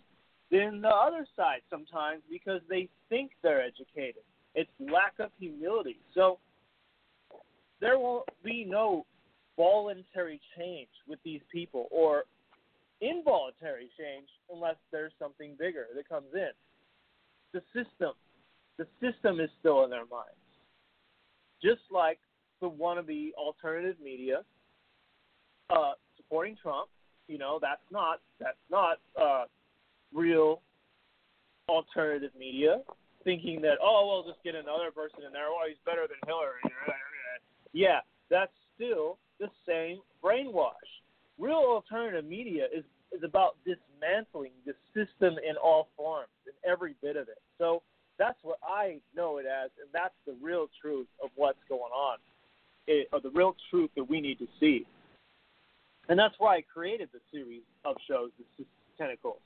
than 0.51 0.81
the 0.81 0.89
other 0.89 1.27
side 1.35 1.61
sometimes 1.69 2.21
because 2.29 2.61
they 2.69 2.87
think 3.09 3.31
they're 3.43 3.61
educated. 3.61 4.23
It's 4.55 4.69
lack 4.79 5.13
of 5.19 5.29
humility. 5.39 5.99
So 6.15 6.39
there 7.79 7.99
will 7.99 8.25
be 8.43 8.65
no 8.67 9.05
voluntary 9.55 10.39
change 10.57 10.89
with 11.07 11.19
these 11.23 11.41
people 11.51 11.87
or 11.91 12.23
involuntary 13.01 13.89
change 13.97 14.27
unless 14.51 14.75
there's 14.91 15.11
something 15.19 15.55
bigger 15.59 15.85
that 15.95 16.09
comes 16.09 16.33
in. 16.33 16.49
The 17.53 17.61
system 17.73 18.13
the 18.79 18.87
system 19.01 19.41
is 19.41 19.49
still 19.59 19.83
in 19.83 19.89
their 19.89 20.07
minds. 20.09 20.39
Just 21.61 21.81
like 21.91 22.17
the 22.61 22.69
wannabe 22.69 23.33
alternative 23.33 23.97
media 24.01 24.41
uh, 25.69 25.91
supporting 26.15 26.55
Trump, 26.61 26.89
you 27.27 27.37
know, 27.37 27.59
that's 27.61 27.83
not 27.91 28.21
that's 28.39 28.57
not 28.71 28.97
uh, 29.21 29.43
real 30.13 30.61
alternative 31.67 32.31
media. 32.39 32.77
Thinking 33.25 33.61
that 33.61 33.75
oh, 33.83 34.07
we'll 34.07 34.31
just 34.31 34.43
get 34.43 34.55
another 34.55 34.91
person 34.95 35.19
in 35.27 35.33
there. 35.33 35.47
Oh, 35.49 35.67
he's 35.67 35.77
better 35.85 36.07
than 36.07 36.17
Hillary. 36.25 36.61
Yeah, 37.73 37.99
that's 38.31 38.53
still 38.75 39.17
the 39.39 39.49
same 39.67 39.99
brainwash. 40.23 40.71
Real 41.37 41.57
alternative 41.57 42.25
media 42.25 42.65
is 42.73 42.85
is 43.11 43.23
about 43.23 43.57
dismantling 43.65 44.51
the 44.65 44.73
system 44.93 45.35
in 45.47 45.57
all 45.61 45.89
forms, 45.97 46.29
in 46.47 46.53
every 46.69 46.95
bit 47.01 47.17
of 47.17 47.27
it. 47.27 47.41
So 47.57 47.83
that's 48.19 48.37
what 48.43 48.59
I 48.61 48.99
know 49.15 49.37
it 49.37 49.45
as, 49.45 49.69
and 49.79 49.87
that's 49.93 50.13
the 50.27 50.35
real 50.41 50.67
truth 50.81 51.07
of 51.23 51.29
what's 51.35 51.63
going 51.67 51.93
on, 51.93 52.17
it, 52.85 53.07
or 53.11 53.19
the 53.21 53.31
real 53.31 53.55
truth 53.71 53.89
that 53.95 54.03
we 54.03 54.21
need 54.21 54.37
to 54.39 54.47
see. 54.59 54.85
And 56.09 56.19
that's 56.19 56.35
why 56.37 56.57
I 56.57 56.61
created 56.61 57.09
the 57.13 57.21
series 57.31 57.63
of 57.85 57.95
shows, 58.07 58.31
the 58.57 58.65
Tentacles. 58.97 59.39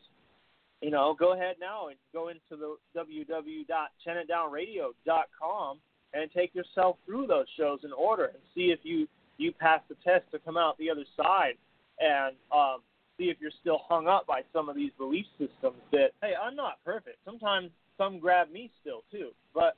You 0.82 0.90
know, 0.92 1.16
go 1.18 1.32
ahead 1.34 1.56
now 1.62 1.88
and 1.88 1.98
go 2.12 2.28
into 2.30 2.42
the 2.52 2.76
www.chantitdownradio.com 2.98 5.80
and 6.14 6.32
take 6.32 6.56
yourself 6.56 6.98
through 7.06 7.28
those 7.28 7.46
shows 7.58 7.80
in 7.84 7.92
order 7.94 8.26
and 8.26 8.40
see 8.56 8.72
if 8.72 8.80
you 8.84 9.08
you 9.38 9.52
pass 9.52 9.82
the 9.90 9.96
test 10.04 10.26
to 10.32 10.40
come 10.40 10.58
out 10.58 10.78
the 10.78 10.90
other 10.90 11.06
side 11.18 11.54
and 12.00 12.36
um, 12.52 12.82
see 13.18 13.26
if 13.26 13.38
you're 13.40 13.52
still 13.62 13.82
hung 13.88 14.08
up 14.08 14.26
by 14.28 14.42
some 14.54 14.70
of 14.70 14.76
these 14.76 14.92
belief 14.98 15.26
systems 15.40 15.78
that 15.92 16.12
hey 16.22 16.34
i'm 16.42 16.56
not 16.56 16.78
perfect 16.86 17.18
sometimes 17.26 17.70
some 17.98 18.20
grab 18.20 18.52
me 18.52 18.72
still 18.82 19.04
too. 19.12 19.32
But 19.54 19.78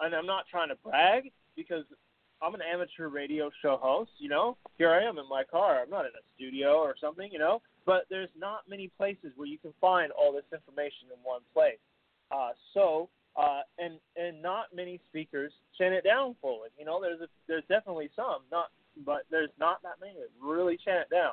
and 0.00 0.14
i'm 0.14 0.26
not 0.26 0.44
trying 0.50 0.68
to 0.68 0.76
brag 0.84 1.30
because 1.56 1.84
i'm 2.42 2.54
an 2.54 2.60
amateur 2.62 3.08
radio 3.08 3.50
show 3.62 3.78
host 3.80 4.10
you 4.18 4.28
know? 4.28 4.56
Here 4.78 4.90
i 4.90 5.02
am 5.02 5.18
in 5.18 5.28
my 5.28 5.44
car. 5.44 5.80
I'm 5.82 5.90
not 5.90 6.04
in 6.04 6.12
a 6.12 6.24
studio 6.34 6.78
or 6.78 6.94
something 7.00 7.30
you 7.32 7.38
know? 7.38 7.62
But 7.86 8.06
there's 8.10 8.30
not 8.38 8.68
many 8.68 8.88
places 8.96 9.32
where 9.36 9.48
you 9.48 9.58
can 9.58 9.72
find 9.80 10.10
all 10.12 10.32
this 10.32 10.44
information 10.52 11.08
in 11.12 11.22
one 11.22 11.42
place. 11.52 11.78
Uh, 12.30 12.50
so 12.72 13.08
uh, 13.36 13.60
and 13.78 13.94
and 14.16 14.40
not 14.40 14.66
many 14.74 15.00
speakers 15.10 15.52
chant 15.76 15.92
it 15.92 16.04
down 16.04 16.36
fully. 16.40 16.68
You 16.78 16.84
know, 16.84 17.00
there's 17.00 17.20
a, 17.20 17.26
there's 17.48 17.64
definitely 17.68 18.10
some, 18.14 18.42
not 18.50 18.68
but 19.04 19.22
there's 19.30 19.50
not 19.58 19.82
that 19.82 19.94
many 20.00 20.14
that 20.14 20.28
really 20.40 20.78
chant 20.82 21.00
it 21.00 21.14
down. 21.14 21.32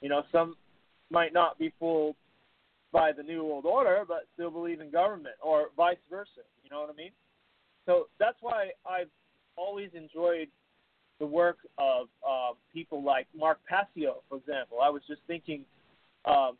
You 0.00 0.08
know, 0.08 0.24
some 0.32 0.56
might 1.10 1.32
not 1.32 1.58
be 1.58 1.72
fooled 1.78 2.16
by 2.92 3.12
the 3.12 3.22
new 3.22 3.44
world 3.44 3.66
order, 3.66 4.04
but 4.06 4.26
still 4.34 4.50
believe 4.50 4.80
in 4.80 4.90
government, 4.90 5.34
or 5.42 5.68
vice 5.76 5.98
versa. 6.10 6.42
You 6.64 6.70
know 6.70 6.80
what 6.80 6.90
I 6.90 6.94
mean? 6.94 7.10
So 7.86 8.08
that's 8.18 8.36
why 8.40 8.70
I've 8.88 9.10
always 9.56 9.90
enjoyed 9.94 10.48
the 11.18 11.26
work 11.26 11.58
of 11.78 12.06
uh, 12.26 12.54
people 12.72 13.02
like 13.02 13.26
Mark 13.36 13.58
Passio, 13.68 14.22
for 14.28 14.38
example. 14.38 14.78
I 14.82 14.88
was 14.88 15.02
just 15.08 15.20
thinking, 15.26 15.64
um, 16.24 16.56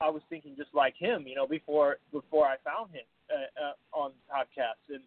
I 0.00 0.10
was 0.10 0.22
thinking 0.28 0.54
just 0.56 0.70
like 0.74 0.94
him, 0.98 1.26
you 1.26 1.34
know, 1.34 1.46
before 1.46 1.96
before 2.12 2.46
I 2.46 2.56
found 2.64 2.90
him 2.92 3.04
uh, 3.30 3.64
uh, 3.64 3.98
on 3.98 4.12
podcasts, 4.30 4.94
and 4.94 5.02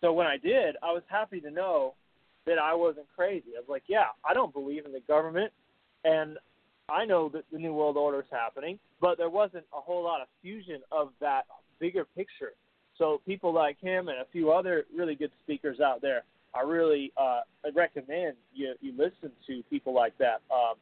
so 0.00 0.12
when 0.12 0.26
I 0.26 0.36
did, 0.36 0.76
I 0.82 0.92
was 0.92 1.02
happy 1.08 1.40
to 1.40 1.50
know 1.50 1.94
that 2.46 2.58
I 2.58 2.74
wasn't 2.74 3.06
crazy. 3.14 3.50
I 3.56 3.60
was 3.60 3.68
like, 3.68 3.84
yeah, 3.88 4.06
I 4.28 4.34
don't 4.34 4.52
believe 4.52 4.86
in 4.86 4.92
the 4.92 5.02
government, 5.06 5.52
and 6.04 6.38
I 6.88 7.04
know 7.04 7.28
that 7.30 7.44
the 7.52 7.58
New 7.58 7.74
World 7.74 7.96
Order 7.96 8.20
is 8.20 8.26
happening, 8.30 8.78
but 9.00 9.18
there 9.18 9.28
wasn't 9.28 9.64
a 9.76 9.80
whole 9.80 10.02
lot 10.02 10.20
of 10.20 10.28
fusion 10.42 10.80
of 10.90 11.10
that 11.20 11.42
bigger 11.78 12.04
picture. 12.16 12.52
So 12.96 13.20
people 13.26 13.52
like 13.52 13.78
him 13.80 14.08
and 14.08 14.18
a 14.18 14.26
few 14.32 14.50
other 14.50 14.84
really 14.96 15.14
good 15.14 15.30
speakers 15.42 15.80
out 15.80 16.00
there, 16.00 16.22
I 16.54 16.62
really 16.62 17.12
uh, 17.16 17.40
recommend 17.74 18.34
you 18.54 18.74
you 18.80 18.92
listen 18.92 19.30
to 19.46 19.62
people 19.70 19.94
like 19.94 20.16
that. 20.18 20.40
Um, 20.50 20.74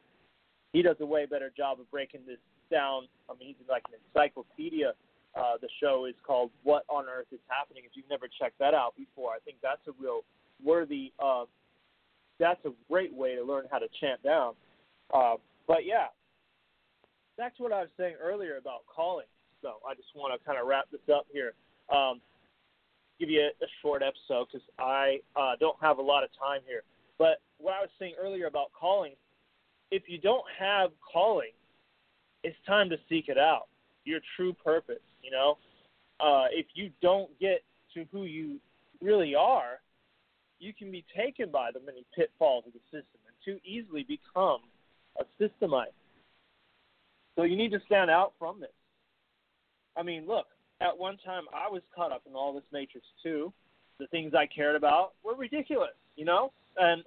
he 0.73 0.81
does 0.81 0.95
a 0.99 1.05
way 1.05 1.25
better 1.25 1.51
job 1.55 1.79
of 1.79 1.89
breaking 1.91 2.21
this 2.25 2.39
down. 2.71 3.03
I 3.29 3.33
mean, 3.37 3.55
he's 3.57 3.69
like 3.69 3.83
an 3.87 3.99
encyclopedia. 4.07 4.93
Uh, 5.35 5.57
the 5.61 5.67
show 5.81 6.05
is 6.05 6.15
called 6.25 6.51
"What 6.63 6.83
on 6.89 7.05
Earth 7.05 7.27
Is 7.31 7.39
Happening." 7.47 7.83
If 7.85 7.91
you've 7.95 8.09
never 8.09 8.27
checked 8.39 8.57
that 8.59 8.73
out 8.73 8.95
before, 8.97 9.31
I 9.31 9.39
think 9.45 9.57
that's 9.61 9.85
a 9.87 9.91
real 10.01 10.21
worthy. 10.63 11.11
Uh, 11.23 11.45
that's 12.39 12.63
a 12.65 12.71
great 12.89 13.13
way 13.13 13.35
to 13.35 13.43
learn 13.43 13.65
how 13.69 13.79
to 13.79 13.87
chant 13.99 14.23
down. 14.23 14.53
Uh, 15.13 15.35
but 15.67 15.85
yeah, 15.85 16.07
to 17.37 17.63
what 17.63 17.71
I 17.71 17.81
was 17.81 17.89
saying 17.97 18.15
earlier 18.21 18.57
about 18.57 18.85
calling. 18.93 19.25
So 19.61 19.75
I 19.87 19.93
just 19.93 20.09
want 20.15 20.39
to 20.39 20.45
kind 20.45 20.59
of 20.59 20.67
wrap 20.67 20.85
this 20.91 21.01
up 21.13 21.25
here. 21.31 21.53
Um, 21.93 22.21
give 23.19 23.29
you 23.29 23.41
a, 23.41 23.63
a 23.63 23.67
short 23.81 24.01
episode 24.03 24.47
because 24.51 24.67
I 24.79 25.19
uh, 25.35 25.53
don't 25.59 25.77
have 25.81 25.97
a 25.97 26.01
lot 26.01 26.23
of 26.23 26.29
time 26.39 26.61
here. 26.67 26.81
But 27.17 27.41
what 27.57 27.73
I 27.73 27.81
was 27.81 27.89
saying 27.99 28.13
earlier 28.21 28.45
about 28.45 28.71
calling, 28.79 29.13
if 29.91 30.03
you 30.07 30.19
don't 30.19 30.45
have 30.59 30.91
calling, 31.11 31.51
it's 32.43 32.57
time 32.67 32.89
to 32.89 32.97
seek 33.09 33.29
it 33.29 33.37
out. 33.37 33.67
Your 34.05 34.19
true 34.35 34.53
purpose, 34.53 35.03
you 35.21 35.31
know. 35.31 35.57
Uh, 36.19 36.45
if 36.51 36.67
you 36.73 36.91
don't 37.01 37.29
get 37.39 37.63
to 37.93 38.05
who 38.11 38.23
you 38.23 38.59
really 39.01 39.35
are, 39.35 39.79
you 40.59 40.73
can 40.73 40.91
be 40.91 41.05
taken 41.15 41.51
by 41.51 41.71
the 41.71 41.79
many 41.85 42.05
pitfalls 42.15 42.63
of 42.67 42.73
the 42.73 42.79
system 42.85 43.19
and 43.27 43.35
too 43.43 43.59
easily 43.65 44.03
become 44.03 44.61
a 45.19 45.43
systemite. 45.43 45.93
So 47.35 47.43
you 47.43 47.55
need 47.55 47.71
to 47.71 47.79
stand 47.85 48.09
out 48.09 48.33
from 48.39 48.59
this. 48.59 48.69
I 49.95 50.03
mean, 50.03 50.25
look, 50.27 50.47
at 50.81 50.97
one 50.97 51.17
time 51.25 51.43
I 51.53 51.69
was 51.69 51.81
caught 51.95 52.11
up 52.11 52.23
in 52.27 52.35
all 52.35 52.53
this 52.53 52.63
matrix 52.71 53.05
too. 53.23 53.51
The 53.99 54.07
things 54.07 54.33
I 54.35 54.45
cared 54.45 54.75
about 54.75 55.13
were 55.23 55.35
ridiculous, 55.35 55.95
you 56.15 56.25
know? 56.25 56.51
And 56.77 57.03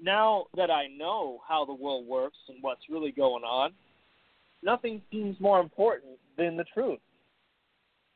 now 0.00 0.46
that 0.56 0.70
I 0.70 0.88
know 0.88 1.40
how 1.46 1.64
the 1.64 1.72
world 1.72 2.06
works 2.06 2.36
and 2.48 2.58
what's 2.62 2.82
really 2.90 3.12
going 3.12 3.44
on, 3.44 3.72
nothing 4.62 5.00
seems 5.10 5.40
more 5.40 5.60
important 5.60 6.18
than 6.36 6.56
the 6.56 6.64
truth. 6.74 7.00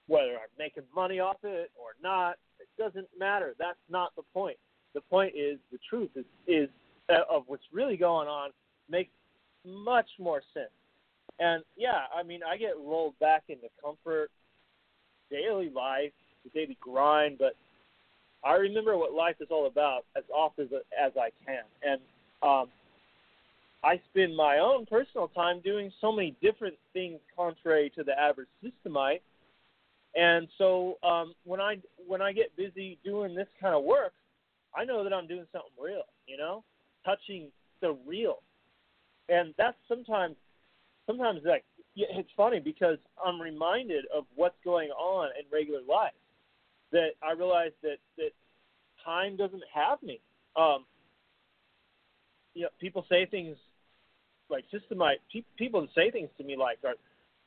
Whether 0.08 0.32
I'm 0.32 0.52
making 0.58 0.84
money 0.94 1.20
off 1.20 1.38
it 1.42 1.70
or 1.74 1.90
not, 2.02 2.36
it 2.60 2.68
doesn't 2.78 3.08
matter. 3.18 3.54
That's 3.58 3.78
not 3.90 4.14
the 4.16 4.22
point. 4.34 4.56
The 4.94 5.00
point 5.00 5.34
is 5.36 5.58
the 5.72 5.78
truth 5.88 6.10
is, 6.16 6.24
is 6.46 6.68
uh, 7.08 7.22
of 7.30 7.44
what's 7.46 7.64
really 7.72 7.96
going 7.96 8.28
on 8.28 8.50
makes 8.90 9.10
much 9.64 10.08
more 10.18 10.42
sense. 10.54 10.70
And 11.38 11.62
yeah, 11.76 12.04
I 12.14 12.22
mean, 12.22 12.40
I 12.42 12.56
get 12.56 12.76
rolled 12.78 13.18
back 13.18 13.44
into 13.48 13.68
comfort, 13.82 14.30
daily 15.30 15.70
life, 15.70 16.12
the 16.44 16.50
daily 16.50 16.76
grind, 16.80 17.38
but 17.38 17.54
I 18.44 18.54
remember 18.54 18.96
what 18.96 19.12
life 19.12 19.36
is 19.40 19.48
all 19.50 19.66
about 19.66 20.04
as 20.16 20.24
often 20.34 20.66
as, 20.66 20.82
as 20.98 21.12
I 21.16 21.30
can. 21.44 21.62
And 21.82 22.00
um, 22.42 22.68
I 23.82 24.00
spend 24.10 24.36
my 24.36 24.58
own 24.58 24.86
personal 24.86 25.28
time 25.28 25.60
doing 25.60 25.92
so 26.00 26.12
many 26.12 26.36
different 26.40 26.76
things 26.92 27.18
contrary 27.36 27.90
to 27.96 28.04
the 28.04 28.18
average 28.18 28.48
systemite. 28.64 29.20
And 30.14 30.48
so 30.56 30.96
um, 31.02 31.34
when 31.44 31.60
I 31.60 31.76
when 32.06 32.22
I 32.22 32.32
get 32.32 32.56
busy 32.56 32.98
doing 33.04 33.34
this 33.34 33.48
kind 33.60 33.74
of 33.74 33.84
work, 33.84 34.12
I 34.74 34.84
know 34.84 35.04
that 35.04 35.12
I'm 35.12 35.26
doing 35.26 35.46
something 35.52 35.70
real, 35.78 36.04
you 36.26 36.38
know, 36.38 36.64
touching 37.04 37.48
the 37.82 37.96
real 38.06 38.38
and 39.28 39.54
that's 39.58 39.76
sometimes 39.88 40.36
sometimes 41.06 41.40
like 41.44 41.64
it's 41.96 42.28
funny 42.36 42.60
because 42.60 42.98
I'm 43.24 43.40
reminded 43.40 44.04
of 44.14 44.24
what's 44.34 44.56
going 44.64 44.90
on 44.90 45.30
in 45.38 45.44
regular 45.52 45.80
life. 45.88 46.12
That 46.92 47.10
I 47.22 47.32
realize 47.32 47.72
that 47.82 47.96
that 48.16 48.30
time 49.04 49.36
doesn't 49.36 49.62
have 49.72 50.02
me. 50.02 50.20
Um, 50.56 50.84
you 52.54 52.62
know, 52.62 52.68
people 52.80 53.04
say 53.08 53.26
things 53.26 53.56
like 54.48 54.64
systemite. 54.72 55.16
People 55.56 55.86
say 55.94 56.10
things 56.10 56.28
to 56.38 56.44
me 56.44 56.56
like, 56.56 56.78
"Are 56.84 56.94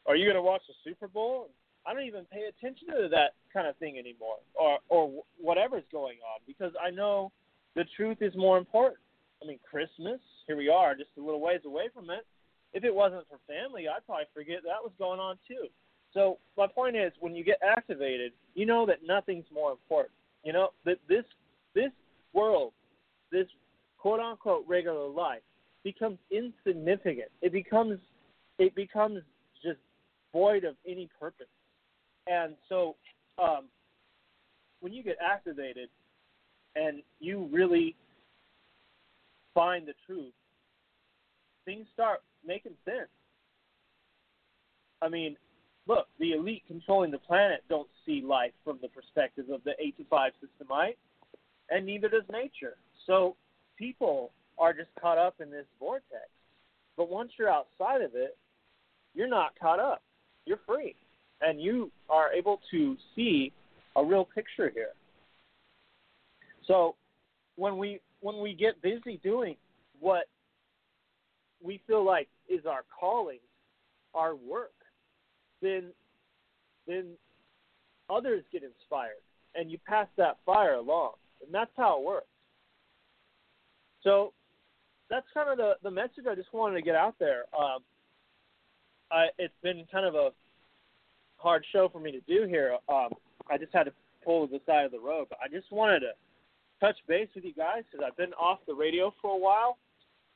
are 0.06 0.15
you 0.15 0.26
going 0.26 0.36
to 0.36 0.42
watch 0.42 0.62
the 0.68 0.74
Super 0.84 1.08
Bowl?" 1.08 1.50
I 1.86 1.94
don't 1.94 2.04
even 2.04 2.26
pay 2.26 2.44
attention 2.44 2.88
to 2.89 3.08
that 3.10 3.34
kind 3.54 3.68
of 3.68 3.78
thing 3.78 3.98
anymore, 3.98 4.38
or 4.56 4.80
or 4.89 5.24
whatever's 5.39 5.86
going 5.92 6.18
on, 6.20 6.42
because 6.46 6.74
I 6.84 6.89
know 6.89 7.32
the 7.76 7.86
truth 7.96 8.18
is 8.22 8.36
more 8.36 8.58
important. 8.58 9.00
I 9.41 9.47
mean, 9.47 9.60
Christmas, 9.69 10.19
here 10.47 10.58
we 10.58 10.69
are, 10.69 10.95
just 10.95 11.10
a 11.17 11.21
little 11.21 11.41
ways 11.41 11.62
away 11.65 11.89
from 11.93 12.10
it. 12.10 12.25
If 12.73 12.84
it 12.84 12.93
wasn't 12.93 13.25
for 13.30 13.39
family, 13.47 13.88
I'd 13.88 14.06
probably 14.06 14.25
forget 14.34 14.58
that 14.63 14.84
was 14.84 14.91
going 14.99 15.19
on 15.19 15.38
too. 15.47 15.67
So 16.13 16.38
my 16.58 16.67
point 16.67 16.95
is, 16.95 17.12
when 17.19 17.36
you 17.36 17.43
get 17.43 17.60
activated, 17.63 18.34
you 18.56 18.65
know 18.65 18.86
that 18.86 18.97
nothing's 19.06 19.45
more 19.54 19.71
important. 19.71 20.13
You 20.43 20.54
know 20.54 20.69
that 20.86 20.97
this 21.08 21.25
this 21.75 21.91
world, 22.34 22.73
this 23.32 23.47
quote 23.97 24.19
unquote 24.19 24.65
regular 24.67 25.08
life, 25.08 25.41
becomes 25.84 26.17
insignificant. 26.32 27.30
It 27.41 27.52
becomes 27.52 27.99
it 28.58 28.75
becomes 28.75 29.21
just 29.63 29.80
void 30.34 30.63
of 30.63 30.75
any 30.88 31.10
purpose. 31.19 31.47
And 32.28 32.54
so, 32.67 32.95
um, 33.41 33.65
when 34.82 34.93
you 34.93 35.04
get 35.04 35.17
activated, 35.23 35.89
and 36.75 37.02
you 37.19 37.49
really 37.52 37.95
find 39.60 39.86
the 39.86 39.93
truth, 40.06 40.32
things 41.65 41.86
start 41.93 42.22
making 42.48 42.72
sense. 42.86 43.10
I 45.02 45.10
mean, 45.10 45.36
look, 45.86 46.08
the 46.17 46.32
elite 46.32 46.63
controlling 46.65 47.12
the 47.12 47.17
planet 47.17 47.65
don't 47.67 47.89
see 48.06 48.22
life 48.26 48.54
from 48.63 48.80
the 48.82 48.88
perspective 48.88 49.50
of 49.52 49.62
the 49.65 49.74
eight 49.78 49.98
to 49.98 50.06
five 50.10 50.32
systemite, 50.41 50.95
and 51.69 51.86
neither 51.86 52.08
does 52.08 52.24
nature. 52.32 52.78
So 53.06 53.36
people 53.78 54.32
are 54.58 54.72
just 54.72 54.91
caught 55.02 55.17
up 55.17 55.36
in 55.41 55.52
this 55.52 55.65
vortex. 55.78 56.30
But 56.95 57.10
once 57.10 57.32
you're 57.38 57.52
outside 57.52 58.02
of 58.02 58.12
it, 58.15 58.38
you're 59.13 59.28
not 59.28 59.60
caught 59.60 59.82
up. 59.82 60.02
You're 60.45 60.60
free, 60.65 60.95
and 61.41 61.62
you 61.62 61.91
are 62.10 62.32
able 62.32 62.62
to 62.72 62.95
see 63.13 63.52
a 63.98 64.06
real 64.06 64.24
picture 64.24 64.72
here. 64.74 64.93
So 66.65 66.95
when 67.58 67.78
we 67.78 68.00
when 68.21 68.39
we 68.39 68.53
get 68.53 68.82
busy 68.82 69.19
doing 69.23 69.55
what 69.99 70.25
we 71.62 71.82
feel 71.88 72.05
like 72.05 72.27
is 72.47 72.65
our 72.65 72.84
calling, 72.99 73.39
our 74.13 74.36
work, 74.36 74.71
then 75.62 75.86
then 76.88 77.05
others 78.10 78.43
get 78.51 78.63
inspired 78.63 79.21
and 79.55 79.69
you 79.69 79.77
pass 79.86 80.08
that 80.17 80.38
fire 80.45 80.75
along. 80.75 81.12
And 81.43 81.53
that's 81.53 81.71
how 81.77 81.99
it 81.99 82.05
works. 82.05 82.27
So 84.03 84.34
that's 85.10 85.25
kind 85.34 85.49
of 85.49 85.58
the, 85.58 85.73
the 85.84 85.91
message 85.91 86.25
I 86.29 86.36
just 86.36 86.53
wanted 86.53 86.75
to 86.75 86.82
get 86.82 86.95
out 86.95 87.15
there. 87.19 87.43
Um, 87.58 87.79
I, 89.12 89.27
it's 89.38 89.53
been 89.62 89.86
kind 89.91 90.05
of 90.05 90.15
a 90.15 90.29
hard 91.38 91.65
show 91.71 91.89
for 91.89 91.99
me 91.99 92.12
to 92.12 92.21
do 92.21 92.47
here. 92.47 92.77
Um, 92.88 93.10
I 93.49 93.58
just 93.58 93.73
had 93.73 93.84
to 93.84 93.93
pull 94.23 94.47
to 94.47 94.51
the 94.51 94.62
side 94.65 94.86
of 94.86 94.91
the 94.91 94.99
road, 94.99 95.27
but 95.29 95.39
I 95.43 95.47
just 95.47 95.71
wanted 95.71 96.01
to 96.01 96.12
touch 96.80 96.98
base 97.08 97.28
with 97.36 97.44
you 97.44 97.54
guys 97.54 97.84
because 97.92 98.06
I've 98.08 98.18
been 98.18 98.34
off 98.34 98.60
the 98.68 98.74
radio 98.74 99.13
for 99.22 99.36
a 99.36 99.38
while, 99.38 99.78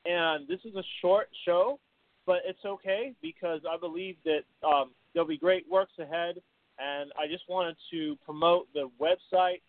and 0.04 0.46
this 0.46 0.60
is 0.64 0.74
a 0.76 0.82
short 1.00 1.28
show, 1.44 1.78
but 2.26 2.38
it's 2.46 2.64
okay 2.64 3.14
because 3.22 3.60
I 3.70 3.78
believe 3.78 4.16
that 4.24 4.42
um, 4.66 4.90
there'll 5.12 5.28
be 5.28 5.38
great 5.38 5.64
works 5.70 5.92
ahead, 5.98 6.36
and 6.78 7.12
I 7.18 7.26
just 7.30 7.44
wanted 7.48 7.76
to 7.90 8.16
promote 8.24 8.66
the 8.74 8.90
website. 9.00 9.60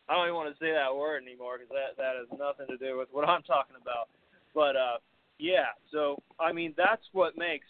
I 0.09 0.15
don't 0.15 0.25
even 0.25 0.35
want 0.35 0.53
to 0.53 0.65
say 0.65 0.73
that 0.73 0.95
word 0.95 1.23
anymore 1.23 1.59
because 1.59 1.73
that 1.73 1.97
that 1.97 2.17
has 2.19 2.39
nothing 2.39 2.67
to 2.67 2.77
do 2.77 2.99
with 2.99 3.09
what 3.13 3.29
I'm 3.29 3.43
talking 3.45 3.77
about. 3.81 4.09
But 4.55 4.77
uh, 4.77 4.99
yeah, 5.39 5.73
so 5.93 6.17
I 6.39 6.53
mean 6.53 6.75
that's 6.77 7.03
what 7.13 7.39
makes 7.39 7.67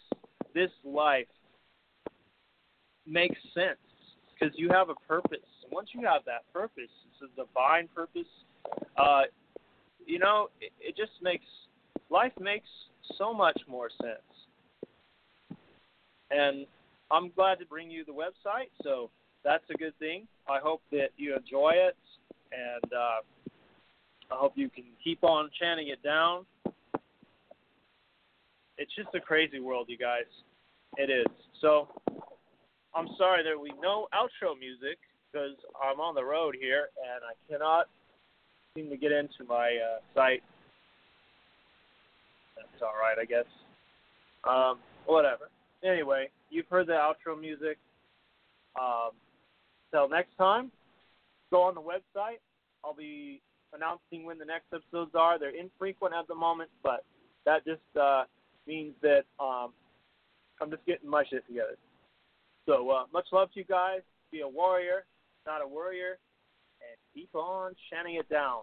this 0.53 0.71
life 0.83 1.27
make 3.05 3.33
sense 3.53 3.79
because 4.33 4.53
you 4.57 4.69
have 4.69 4.89
a 4.89 4.95
purpose. 5.07 5.39
Once 5.71 5.89
you 5.93 6.01
have 6.05 6.23
that 6.25 6.51
purpose, 6.51 6.89
it's 7.07 7.31
a 7.31 7.35
divine 7.35 7.87
purpose. 7.95 8.27
Uh, 8.97 9.23
you 10.05 10.19
know, 10.19 10.49
it, 10.59 10.71
it 10.79 10.97
just 10.97 11.11
makes 11.21 11.45
life 12.09 12.33
makes 12.39 12.67
so 13.17 13.33
much 13.33 13.59
more 13.67 13.89
sense. 14.01 14.30
And 16.31 16.65
I'm 17.11 17.29
glad 17.35 17.59
to 17.59 17.65
bring 17.65 17.91
you 17.91 18.05
the 18.05 18.13
website, 18.13 18.69
so 18.83 19.09
that's 19.43 19.63
a 19.69 19.77
good 19.77 19.97
thing. 19.99 20.27
I 20.49 20.59
hope 20.63 20.81
that 20.91 21.09
you 21.17 21.35
enjoy 21.35 21.71
it, 21.75 21.97
and 22.51 22.93
uh, 22.93 23.19
I 24.31 24.37
hope 24.37 24.53
you 24.55 24.69
can 24.69 24.85
keep 25.03 25.23
on 25.23 25.49
chanting 25.59 25.89
it 25.89 26.01
down. 26.03 26.45
It's 28.77 28.95
just 28.95 29.09
a 29.13 29.19
crazy 29.19 29.59
world, 29.59 29.87
you 29.89 29.97
guys. 29.97 30.23
It 30.97 31.09
is. 31.09 31.25
So 31.61 31.89
I'm 32.95 33.07
sorry 33.17 33.43
there 33.43 33.57
be 33.57 33.71
no 33.81 34.07
outro 34.13 34.57
music 34.57 34.97
because 35.31 35.55
I'm 35.81 35.99
on 35.99 36.15
the 36.15 36.23
road 36.23 36.55
here 36.59 36.87
and 36.97 37.21
I 37.23 37.51
cannot 37.51 37.87
seem 38.75 38.89
to 38.89 38.97
get 38.97 39.11
into 39.11 39.45
my 39.47 39.77
uh, 39.77 39.99
site. 40.15 40.43
That's 42.55 42.81
all 42.81 42.99
right, 42.99 43.17
I 43.21 43.25
guess. 43.25 43.45
Um, 44.43 44.79
whatever 45.05 45.49
anyway, 45.83 46.29
you've 46.49 46.67
heard 46.67 46.87
the 46.87 46.93
outro 46.93 47.39
music. 47.39 47.77
Um, 48.79 49.11
till 49.91 50.07
next 50.07 50.35
time, 50.37 50.71
go 51.51 51.61
on 51.63 51.75
the 51.75 51.81
website. 51.81 52.39
I'll 52.83 52.95
be 52.95 53.41
announcing 53.73 54.25
when 54.25 54.37
the 54.37 54.45
next 54.45 54.65
episodes 54.73 55.11
are. 55.15 55.37
They're 55.37 55.55
infrequent 55.55 56.13
at 56.13 56.27
the 56.27 56.35
moment, 56.35 56.69
but 56.83 57.03
that 57.45 57.65
just 57.65 57.81
uh, 57.99 58.23
means 58.67 58.93
that 59.01 59.23
um, 59.39 59.73
I'm 60.61 60.69
just 60.69 60.85
getting 60.85 61.09
my 61.09 61.23
shit 61.29 61.45
together. 61.47 61.77
So 62.65 62.89
uh, 62.89 63.03
much 63.11 63.25
love 63.31 63.51
to 63.53 63.59
you 63.59 63.65
guys. 63.65 64.01
Be 64.31 64.41
a 64.41 64.47
warrior, 64.47 65.05
not 65.45 65.61
a 65.61 65.67
worrier, 65.67 66.17
and 66.79 66.97
keep 67.13 67.33
on 67.35 67.73
chanting 67.89 68.15
it 68.15 68.29
down. 68.29 68.61